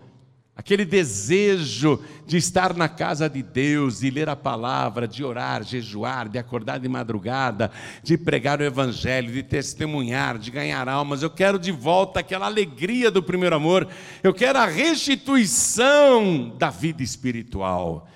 aquele 0.58 0.84
desejo 0.84 2.02
de 2.26 2.36
estar 2.36 2.74
na 2.74 2.88
casa 2.88 3.30
de 3.30 3.44
Deus, 3.44 4.00
de 4.00 4.10
ler 4.10 4.28
a 4.28 4.34
palavra, 4.34 5.06
de 5.06 5.22
orar, 5.22 5.62
jejuar, 5.62 6.28
de 6.28 6.36
acordar 6.36 6.80
de 6.80 6.88
madrugada, 6.88 7.70
de 8.02 8.18
pregar 8.18 8.60
o 8.60 8.64
evangelho, 8.64 9.32
de 9.32 9.44
testemunhar, 9.44 10.36
de 10.36 10.50
ganhar 10.50 10.88
almas. 10.88 11.22
Eu 11.22 11.30
quero 11.30 11.60
de 11.60 11.70
volta 11.70 12.18
aquela 12.18 12.46
alegria 12.46 13.08
do 13.08 13.22
primeiro 13.22 13.54
amor. 13.54 13.86
Eu 14.20 14.34
quero 14.34 14.58
a 14.58 14.66
restituição 14.66 16.56
da 16.58 16.70
vida 16.70 17.04
espiritual. 17.04 18.08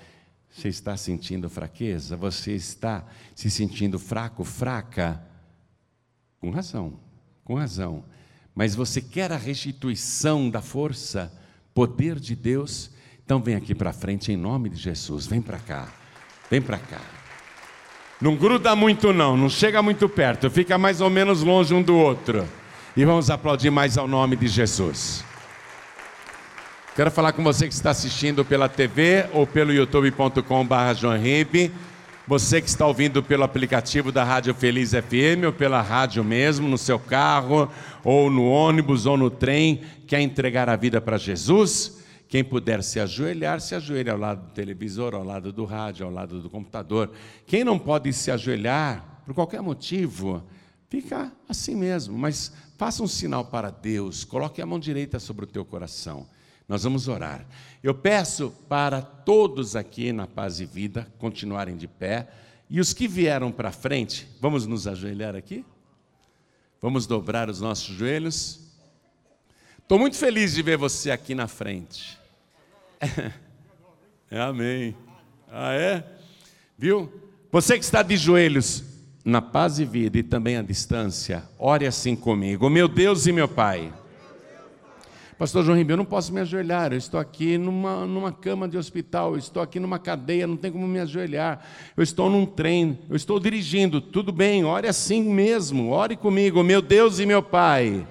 Você 0.51 0.67
está 0.67 0.97
sentindo 0.97 1.49
fraqueza? 1.49 2.17
Você 2.17 2.51
está 2.51 3.05
se 3.33 3.49
sentindo 3.49 3.97
fraco, 3.97 4.43
fraca? 4.43 5.23
Com 6.41 6.49
razão, 6.49 6.99
com 7.45 7.55
razão. 7.55 8.03
Mas 8.53 8.75
você 8.75 8.99
quer 8.99 9.31
a 9.31 9.37
restituição 9.37 10.49
da 10.49 10.61
força? 10.61 11.31
Poder 11.73 12.19
de 12.19 12.35
Deus. 12.35 12.89
Então 13.25 13.41
vem 13.41 13.55
aqui 13.55 13.73
para 13.73 13.93
frente 13.93 14.31
em 14.31 14.37
nome 14.37 14.69
de 14.69 14.77
Jesus. 14.77 15.25
Vem 15.25 15.41
para 15.41 15.57
cá. 15.59 15.87
Vem 16.49 16.61
para 16.61 16.77
cá. 16.77 17.01
Não 18.21 18.35
gruda 18.35 18.75
muito 18.75 19.11
não, 19.11 19.35
não 19.35 19.49
chega 19.49 19.81
muito 19.81 20.07
perto, 20.07 20.49
fica 20.49 20.77
mais 20.77 21.01
ou 21.01 21.09
menos 21.09 21.41
longe 21.41 21.73
um 21.73 21.81
do 21.81 21.97
outro. 21.97 22.47
E 22.95 23.03
vamos 23.03 23.29
aplaudir 23.29 23.69
mais 23.69 23.97
ao 23.97 24.07
nome 24.07 24.37
de 24.37 24.47
Jesus. 24.47 25.25
Quero 26.95 27.09
falar 27.09 27.33
com 27.33 27.43
você 27.43 27.67
que 27.67 27.73
está 27.73 27.89
assistindo 27.89 28.45
pela 28.45 28.69
TV 28.69 29.25
ou 29.33 29.47
pelo 29.47 29.73
youtube.com.br 29.73 30.93
você 32.25 32.61
que 32.61 32.69
está 32.69 32.87
ouvindo 32.87 33.21
pelo 33.21 33.43
aplicativo 33.43 34.11
da 34.11 34.23
Rádio 34.23 34.53
Feliz 34.53 34.91
FM 34.91 35.45
ou 35.45 35.51
pela 35.51 35.81
rádio 35.81 36.23
mesmo, 36.23 36.69
no 36.69 36.77
seu 36.77 36.97
carro, 36.97 37.69
ou 38.03 38.29
no 38.29 38.45
ônibus, 38.45 39.05
ou 39.05 39.17
no 39.17 39.29
trem, 39.29 39.81
quer 40.07 40.21
entregar 40.21 40.69
a 40.69 40.75
vida 40.75 41.01
para 41.01 41.17
Jesus? 41.17 42.01
Quem 42.29 42.43
puder 42.43 42.81
se 42.81 42.99
ajoelhar, 42.99 43.59
se 43.59 43.75
ajoelhe 43.75 44.09
ao 44.09 44.17
lado 44.17 44.47
do 44.47 44.53
televisor, 44.53 45.13
ao 45.13 45.23
lado 45.23 45.51
do 45.51 45.65
rádio, 45.65 46.05
ao 46.05 46.11
lado 46.11 46.41
do 46.41 46.49
computador. 46.49 47.11
Quem 47.45 47.63
não 47.63 47.77
pode 47.77 48.11
se 48.13 48.31
ajoelhar, 48.31 49.21
por 49.25 49.35
qualquer 49.35 49.61
motivo, 49.61 50.41
fica 50.89 51.31
assim 51.47 51.75
mesmo, 51.75 52.17
mas 52.17 52.53
faça 52.77 53.03
um 53.03 53.07
sinal 53.07 53.45
para 53.45 53.69
Deus, 53.69 54.23
coloque 54.23 54.61
a 54.61 54.65
mão 54.65 54.79
direita 54.79 55.19
sobre 55.19 55.43
o 55.43 55.47
teu 55.47 55.65
coração. 55.65 56.25
Nós 56.67 56.83
vamos 56.83 57.07
orar. 57.09 57.45
Eu 57.83 57.93
peço 57.93 58.49
para 58.69 59.01
todos 59.01 59.75
aqui 59.75 60.13
na 60.13 60.25
Paz 60.25 60.61
e 60.61 60.65
Vida 60.65 61.05
continuarem 61.19 61.75
de 61.75 61.85
pé. 61.85 62.29
E 62.69 62.79
os 62.79 62.93
que 62.93 63.09
vieram 63.09 63.51
para 63.51 63.73
frente, 63.73 64.25
vamos 64.39 64.65
nos 64.65 64.87
ajoelhar 64.87 65.35
aqui? 65.35 65.65
Vamos 66.81 67.05
dobrar 67.05 67.49
os 67.49 67.59
nossos 67.59 67.93
joelhos. 67.93 68.61
Estou 69.77 69.99
muito 69.99 70.15
feliz 70.15 70.53
de 70.53 70.61
ver 70.61 70.77
você 70.77 71.11
aqui 71.11 71.35
na 71.35 71.47
frente. 71.47 72.17
É, 74.31 74.41
amém. 74.41 74.97
Ah, 75.47 75.73
é? 75.73 76.03
Viu? 76.75 77.21
Você 77.51 77.77
que 77.77 77.85
está 77.85 78.01
de 78.01 78.17
joelhos 78.17 78.83
na 79.23 79.43
paz 79.43 79.77
e 79.77 79.85
vida 79.85 80.17
e 80.17 80.23
também 80.23 80.57
à 80.57 80.63
distância, 80.63 81.43
ore 81.59 81.85
assim 81.85 82.15
comigo. 82.15 82.67
Meu 82.67 82.87
Deus 82.87 83.27
e 83.27 83.31
meu 83.31 83.47
Pai. 83.47 83.93
Pastor 85.37 85.63
João 85.63 85.77
Ribeiro, 85.77 86.01
eu 86.01 86.03
não 86.03 86.09
posso 86.09 86.31
me 86.33 86.41
ajoelhar, 86.41 86.91
eu 86.91 86.97
estou 86.97 87.19
aqui 87.19 87.57
numa, 87.57 88.05
numa 88.05 88.31
cama 88.31 88.67
de 88.67 88.77
hospital, 88.77 89.31
eu 89.33 89.39
estou 89.39 89.63
aqui 89.63 89.79
numa 89.79 89.97
cadeia, 89.97 90.45
não 90.45 90.55
tem 90.55 90.71
como 90.71 90.87
me 90.87 90.99
ajoelhar, 90.99 91.65
eu 91.97 92.03
estou 92.03 92.29
num 92.29 92.45
trem, 92.45 92.99
eu 93.09 93.15
estou 93.15 93.39
dirigindo, 93.39 93.99
tudo 93.99 94.31
bem, 94.31 94.63
ore 94.63 94.87
assim 94.87 95.23
mesmo, 95.23 95.89
ore 95.89 96.15
comigo, 96.15 96.61
meu 96.61 96.81
Deus 96.81 97.19
e 97.19 97.25
meu 97.25 97.41
Pai. 97.41 98.05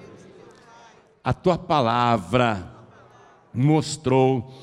A 1.23 1.31
tua 1.31 1.57
palavra 1.57 2.69
mostrou 3.53 4.53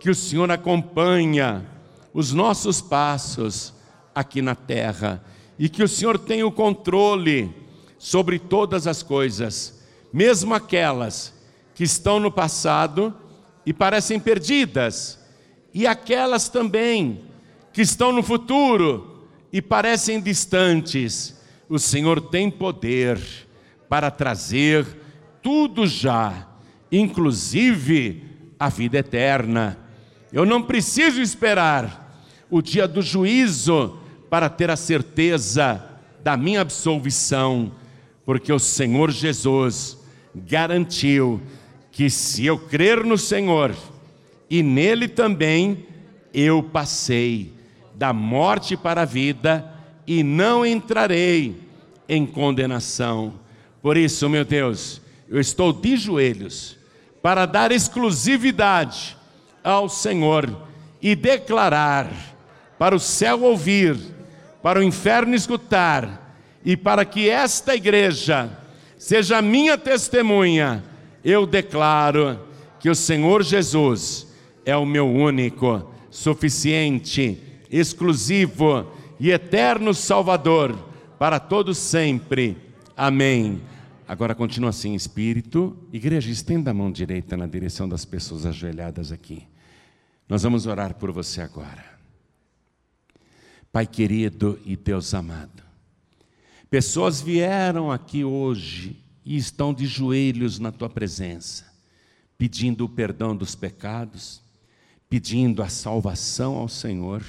que 0.00 0.10
o 0.10 0.14
Senhor 0.14 0.50
acompanha 0.50 1.64
os 2.12 2.32
nossos 2.32 2.80
passos 2.80 3.72
aqui 4.12 4.42
na 4.42 4.56
terra 4.56 5.22
e 5.56 5.68
que 5.68 5.82
o 5.82 5.88
Senhor 5.88 6.18
tem 6.18 6.42
o 6.42 6.50
controle 6.50 7.54
sobre 7.96 8.38
todas 8.38 8.88
as 8.88 9.02
coisas, 9.02 9.80
mesmo 10.12 10.54
aquelas 10.54 11.37
que 11.78 11.84
estão 11.84 12.18
no 12.18 12.28
passado 12.28 13.14
e 13.64 13.72
parecem 13.72 14.18
perdidas, 14.18 15.16
e 15.72 15.86
aquelas 15.86 16.48
também 16.48 17.20
que 17.72 17.80
estão 17.82 18.10
no 18.10 18.20
futuro 18.20 19.28
e 19.52 19.62
parecem 19.62 20.20
distantes. 20.20 21.40
O 21.68 21.78
Senhor 21.78 22.20
tem 22.20 22.50
poder 22.50 23.20
para 23.88 24.10
trazer 24.10 24.84
tudo 25.40 25.86
já, 25.86 26.48
inclusive 26.90 28.24
a 28.58 28.68
vida 28.68 28.98
eterna. 28.98 29.78
Eu 30.32 30.44
não 30.44 30.60
preciso 30.60 31.22
esperar 31.22 32.26
o 32.50 32.60
dia 32.60 32.88
do 32.88 33.00
juízo 33.00 34.00
para 34.28 34.48
ter 34.48 34.68
a 34.68 34.76
certeza 34.76 35.80
da 36.24 36.36
minha 36.36 36.60
absolvição, 36.60 37.70
porque 38.26 38.52
o 38.52 38.58
Senhor 38.58 39.12
Jesus 39.12 39.96
garantiu 40.34 41.40
que 41.98 42.08
se 42.08 42.46
eu 42.46 42.56
crer 42.56 43.02
no 43.02 43.18
Senhor 43.18 43.74
e 44.48 44.62
nele 44.62 45.08
também, 45.08 45.84
eu 46.32 46.62
passei 46.62 47.52
da 47.92 48.12
morte 48.12 48.76
para 48.76 49.02
a 49.02 49.04
vida 49.04 49.68
e 50.06 50.22
não 50.22 50.64
entrarei 50.64 51.60
em 52.08 52.24
condenação. 52.24 53.34
Por 53.82 53.96
isso, 53.96 54.28
meu 54.28 54.44
Deus, 54.44 55.00
eu 55.28 55.40
estou 55.40 55.72
de 55.72 55.96
joelhos 55.96 56.78
para 57.20 57.46
dar 57.46 57.72
exclusividade 57.72 59.16
ao 59.64 59.88
Senhor 59.88 60.56
e 61.02 61.16
declarar 61.16 62.08
para 62.78 62.94
o 62.94 63.00
céu 63.00 63.42
ouvir, 63.42 63.98
para 64.62 64.78
o 64.78 64.84
inferno 64.84 65.34
escutar 65.34 66.38
e 66.64 66.76
para 66.76 67.04
que 67.04 67.28
esta 67.28 67.74
igreja 67.74 68.48
seja 68.96 69.42
minha 69.42 69.76
testemunha 69.76 70.84
eu 71.24 71.46
declaro 71.46 72.40
que 72.80 72.88
o 72.88 72.94
Senhor 72.94 73.42
Jesus 73.42 74.26
é 74.64 74.76
o 74.76 74.86
meu 74.86 75.08
único, 75.08 75.90
suficiente, 76.10 77.42
exclusivo 77.70 78.90
e 79.18 79.30
eterno 79.30 79.92
Salvador 79.92 80.78
para 81.18 81.40
todos 81.40 81.78
sempre. 81.78 82.56
Amém. 82.96 83.60
Agora 84.06 84.34
continua 84.34 84.70
assim, 84.70 84.94
Espírito. 84.94 85.76
Igreja, 85.92 86.30
estenda 86.30 86.70
a 86.70 86.74
mão 86.74 86.90
direita 86.90 87.36
na 87.36 87.46
direção 87.46 87.88
das 87.88 88.04
pessoas 88.04 88.46
ajoelhadas 88.46 89.12
aqui. 89.12 89.46
Nós 90.28 90.42
vamos 90.42 90.66
orar 90.66 90.94
por 90.94 91.10
você 91.10 91.40
agora. 91.40 91.84
Pai 93.72 93.86
querido 93.86 94.58
e 94.64 94.76
Deus 94.76 95.12
amado, 95.12 95.62
pessoas 96.70 97.20
vieram 97.20 97.92
aqui 97.92 98.24
hoje 98.24 98.96
e 99.28 99.36
estão 99.36 99.74
de 99.74 99.84
joelhos 99.84 100.58
na 100.58 100.72
tua 100.72 100.88
presença, 100.88 101.66
pedindo 102.38 102.86
o 102.86 102.88
perdão 102.88 103.36
dos 103.36 103.54
pecados, 103.54 104.40
pedindo 105.06 105.62
a 105.62 105.68
salvação 105.68 106.56
ao 106.56 106.66
Senhor 106.66 107.22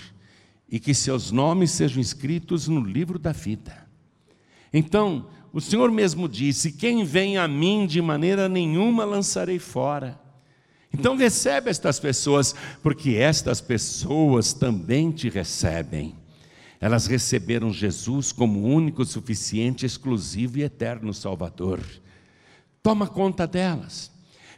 e 0.70 0.80
que 0.80 0.94
seus 0.94 1.30
nomes 1.30 1.72
sejam 1.72 2.00
escritos 2.00 2.70
no 2.70 2.80
livro 2.80 3.20
da 3.20 3.34
vida. 3.34 3.86
Então, 4.72 5.28
o 5.52 5.60
Senhor 5.60 5.92
mesmo 5.92 6.30
disse: 6.30 6.72
Quem 6.72 7.04
vem 7.04 7.38
a 7.38 7.50
mim 7.50 7.86
de 7.86 8.02
maneira 8.02 8.48
nenhuma 8.48 9.04
lançarei 9.04 9.60
fora. 9.60 10.18
Então 10.94 11.18
recebe 11.18 11.70
estas 11.70 12.00
pessoas, 12.00 12.56
porque 12.82 13.16
estas 13.16 13.60
pessoas 13.60 14.54
também 14.54 15.12
te 15.12 15.28
recebem. 15.28 16.16
Elas 16.82 17.08
receberam 17.08 17.74
Jesus 17.74 18.32
como 18.32 18.64
único, 18.64 19.04
suficiente, 19.04 19.86
exclusivo 19.86 20.60
e 20.60 20.64
eterno 20.64 21.14
Salvador. 21.14 21.82
Toma 22.82 23.06
conta 23.06 23.46
delas. 23.46 24.10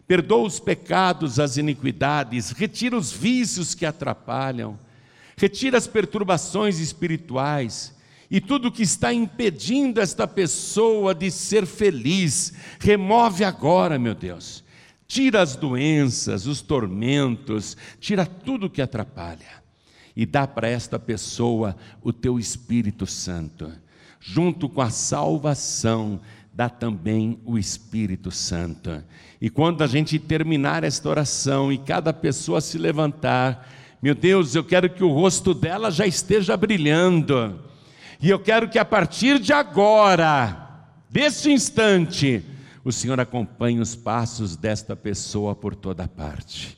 Perdoa 0.08 0.46
os 0.46 0.60
pecados, 0.60 1.40
as 1.40 1.58
iniquidades, 1.58 2.52
retira 2.52 2.98
os 2.98 3.12
vícios 3.12 3.74
que 3.74 3.86
atrapalham, 3.86 4.78
retira 5.38 5.78
as 5.78 5.88
perturbações 5.88 6.80
espirituais 6.80 7.96
e 8.30 8.40
tudo 8.40 8.72
que 8.72 8.84
está 8.84 9.14
impedindo 9.14 10.00
esta 10.00 10.28
pessoa 10.28 11.16
de 11.16 11.32
ser 11.32 11.66
feliz, 11.66 12.54
remove 12.80 13.44
agora, 13.44 13.98
meu 13.98 14.14
Deus. 14.14 14.64
Tira 15.08 15.42
as 15.42 15.56
doenças, 15.56 16.46
os 16.46 16.62
tormentos, 16.62 17.76
tira 18.00 18.26
tudo 18.26 18.70
que 18.70 18.82
atrapalha 18.82 19.61
e 20.16 20.26
dá 20.26 20.46
para 20.48 20.68
esta 20.68 21.00
pessoa 21.00 21.76
o 22.02 22.12
teu 22.12 22.40
Espírito 22.40 23.06
Santo. 23.06 23.72
Junto 24.20 24.70
com 24.70 24.82
a 24.82 24.90
salvação, 24.90 26.20
dá 26.54 26.70
também 26.70 27.40
o 27.46 27.58
Espírito 27.58 28.30
Santo. 28.32 29.04
E 29.40 29.50
quando 29.50 29.84
a 29.84 29.88
gente 29.88 30.20
terminar 30.20 30.84
esta 30.84 31.10
oração 31.10 31.72
e 31.72 31.78
cada 31.78 32.14
pessoa 32.14 32.62
se 32.62 32.78
levantar, 32.78 33.68
meu 34.02 34.14
Deus, 34.14 34.56
eu 34.56 34.64
quero 34.64 34.90
que 34.90 35.04
o 35.04 35.12
rosto 35.12 35.54
dela 35.54 35.90
já 35.90 36.06
esteja 36.06 36.56
brilhando 36.56 37.72
e 38.22 38.30
eu 38.30 38.38
quero 38.38 38.70
que 38.70 38.78
a 38.78 38.86
partir 38.86 39.40
de 39.40 39.52
agora, 39.52 40.86
deste 41.10 41.52
instante, 41.52 42.44
o 42.84 42.92
Senhor 42.92 43.20
acompanhe 43.20 43.80
os 43.80 43.96
passos 43.96 44.56
desta 44.56 44.96
pessoa 44.96 45.56
por 45.56 45.74
toda 45.74 46.08
parte. 46.08 46.78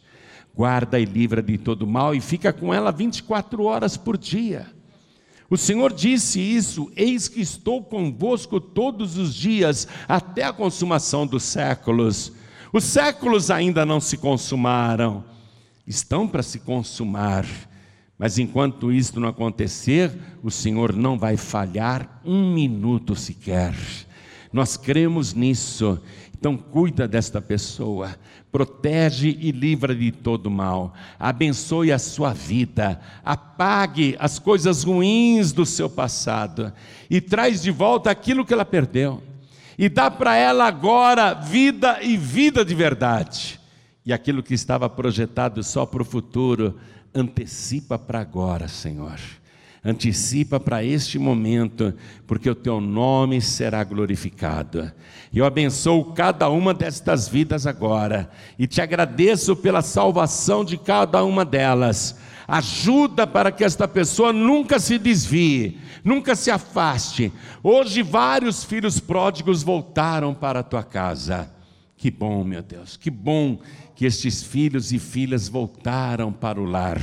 Guarda 0.55 0.99
e 0.99 1.05
livra 1.05 1.41
de 1.41 1.57
todo 1.57 1.87
mal 1.87 2.13
e 2.13 2.21
fica 2.21 2.53
com 2.53 2.73
ela 2.73 2.91
24 2.91 3.63
horas 3.63 3.97
por 3.97 4.17
dia. 4.17 4.67
O 5.49 5.57
Senhor 5.57 5.91
disse 5.91 6.39
isso: 6.39 6.91
Eis 6.95 7.27
que 7.27 7.41
estou 7.41 7.83
convosco 7.83 8.59
todos 8.59 9.17
os 9.17 9.33
dias, 9.33 9.87
até 10.07 10.43
a 10.43 10.53
consumação 10.53 11.25
dos 11.25 11.43
séculos. 11.43 12.31
Os 12.71 12.83
séculos 12.83 13.51
ainda 13.51 13.85
não 13.85 13.99
se 13.99 14.17
consumaram, 14.17 15.23
estão 15.85 16.27
para 16.27 16.41
se 16.41 16.59
consumar. 16.59 17.45
Mas 18.17 18.37
enquanto 18.37 18.91
isto 18.91 19.19
não 19.19 19.29
acontecer, 19.29 20.11
o 20.41 20.49
Senhor 20.49 20.93
não 20.93 21.17
vai 21.17 21.35
falhar 21.35 22.21
um 22.23 22.53
minuto 22.53 23.15
sequer. 23.15 23.75
Nós 24.51 24.77
cremos 24.77 25.33
nisso. 25.33 25.99
Então 26.43 26.57
cuida 26.57 27.07
desta 27.07 27.41
pessoa, 27.41 28.17
protege 28.51 29.29
e 29.39 29.49
livra 29.49 29.95
de 29.95 30.11
todo 30.11 30.51
mal, 30.51 30.93
abençoe 31.17 31.89
a 31.89 31.97
sua 31.97 32.33
vida, 32.33 32.99
apague 33.23 34.17
as 34.19 34.39
coisas 34.39 34.83
ruins 34.83 35.53
do 35.53 35.65
seu 35.65 35.89
passado 35.89 36.73
e 37.09 37.21
traz 37.21 37.61
de 37.61 37.71
volta 37.71 38.11
aquilo 38.11 38.43
que 38.43 38.53
ela 38.53 38.65
perdeu. 38.65 39.23
E 39.77 39.87
dá 39.87 40.11
para 40.11 40.35
ela 40.35 40.67
agora 40.67 41.33
vida 41.33 42.03
e 42.03 42.17
vida 42.17 42.65
de 42.65 42.75
verdade. 42.75 43.57
E 44.05 44.11
aquilo 44.11 44.43
que 44.43 44.53
estava 44.53 44.89
projetado 44.89 45.63
só 45.63 45.85
para 45.85 46.01
o 46.01 46.05
futuro, 46.05 46.77
antecipa 47.15 47.97
para 47.97 48.19
agora, 48.19 48.67
Senhor. 48.67 49.17
Antecipa 49.85 50.61
para 50.61 50.81
este 50.81 51.19
momento, 51.19 51.93
porque 52.25 52.49
o 52.49 52.55
teu 52.55 52.79
nome 52.79 53.41
será 53.41 53.83
glorificado. 53.83 54.89
Eu 55.33 55.45
abençoo 55.45 56.13
cada 56.13 56.49
uma 56.49 56.73
destas 56.73 57.27
vidas 57.27 57.67
agora 57.67 58.29
e 58.57 58.65
te 58.65 58.79
agradeço 58.81 59.57
pela 59.57 59.81
salvação 59.81 60.63
de 60.63 60.77
cada 60.77 61.21
uma 61.25 61.43
delas. 61.43 62.17
Ajuda 62.47 63.27
para 63.27 63.51
que 63.51 63.63
esta 63.63 63.85
pessoa 63.85 64.31
nunca 64.31 64.79
se 64.79 64.97
desvie, 64.97 65.77
nunca 66.01 66.33
se 66.33 66.49
afaste. 66.49 67.33
Hoje 67.61 68.01
vários 68.01 68.63
filhos 68.63 69.01
pródigos 69.01 69.63
voltaram 69.63 70.33
para 70.33 70.59
a 70.59 70.63
tua 70.63 70.83
casa. 70.83 71.51
Que 71.97 72.11
bom, 72.11 72.43
meu 72.43 72.61
Deus, 72.61 72.95
que 72.95 73.09
bom 73.09 73.59
que 73.95 74.05
estes 74.05 74.43
filhos 74.43 74.91
e 74.91 74.99
filhas 74.99 75.47
voltaram 75.47 76.31
para 76.31 76.59
o 76.59 76.65
lar. 76.65 77.01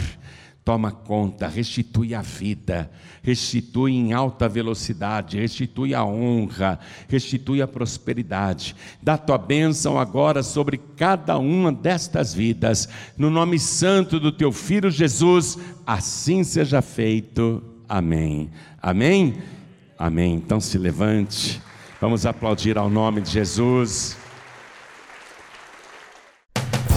Toma 0.70 0.92
conta, 0.92 1.48
restitui 1.48 2.14
a 2.14 2.22
vida, 2.22 2.88
restitui 3.24 3.90
em 3.90 4.12
alta 4.12 4.48
velocidade, 4.48 5.36
restitui 5.36 5.96
a 5.96 6.04
honra, 6.04 6.78
restitui 7.08 7.60
a 7.60 7.66
prosperidade. 7.66 8.76
Dá 9.02 9.18
tua 9.18 9.36
bênção 9.36 9.98
agora 9.98 10.44
sobre 10.44 10.80
cada 10.96 11.36
uma 11.38 11.72
destas 11.72 12.32
vidas, 12.32 12.88
no 13.18 13.30
nome 13.30 13.58
santo 13.58 14.20
do 14.20 14.30
teu 14.30 14.52
filho 14.52 14.92
Jesus, 14.92 15.58
assim 15.84 16.44
seja 16.44 16.80
feito. 16.80 17.60
Amém. 17.88 18.48
Amém? 18.80 19.38
Amém. 19.98 20.34
Então 20.36 20.60
se 20.60 20.78
levante, 20.78 21.60
vamos 22.00 22.24
aplaudir 22.24 22.78
ao 22.78 22.88
nome 22.88 23.20
de 23.22 23.30
Jesus. 23.32 24.19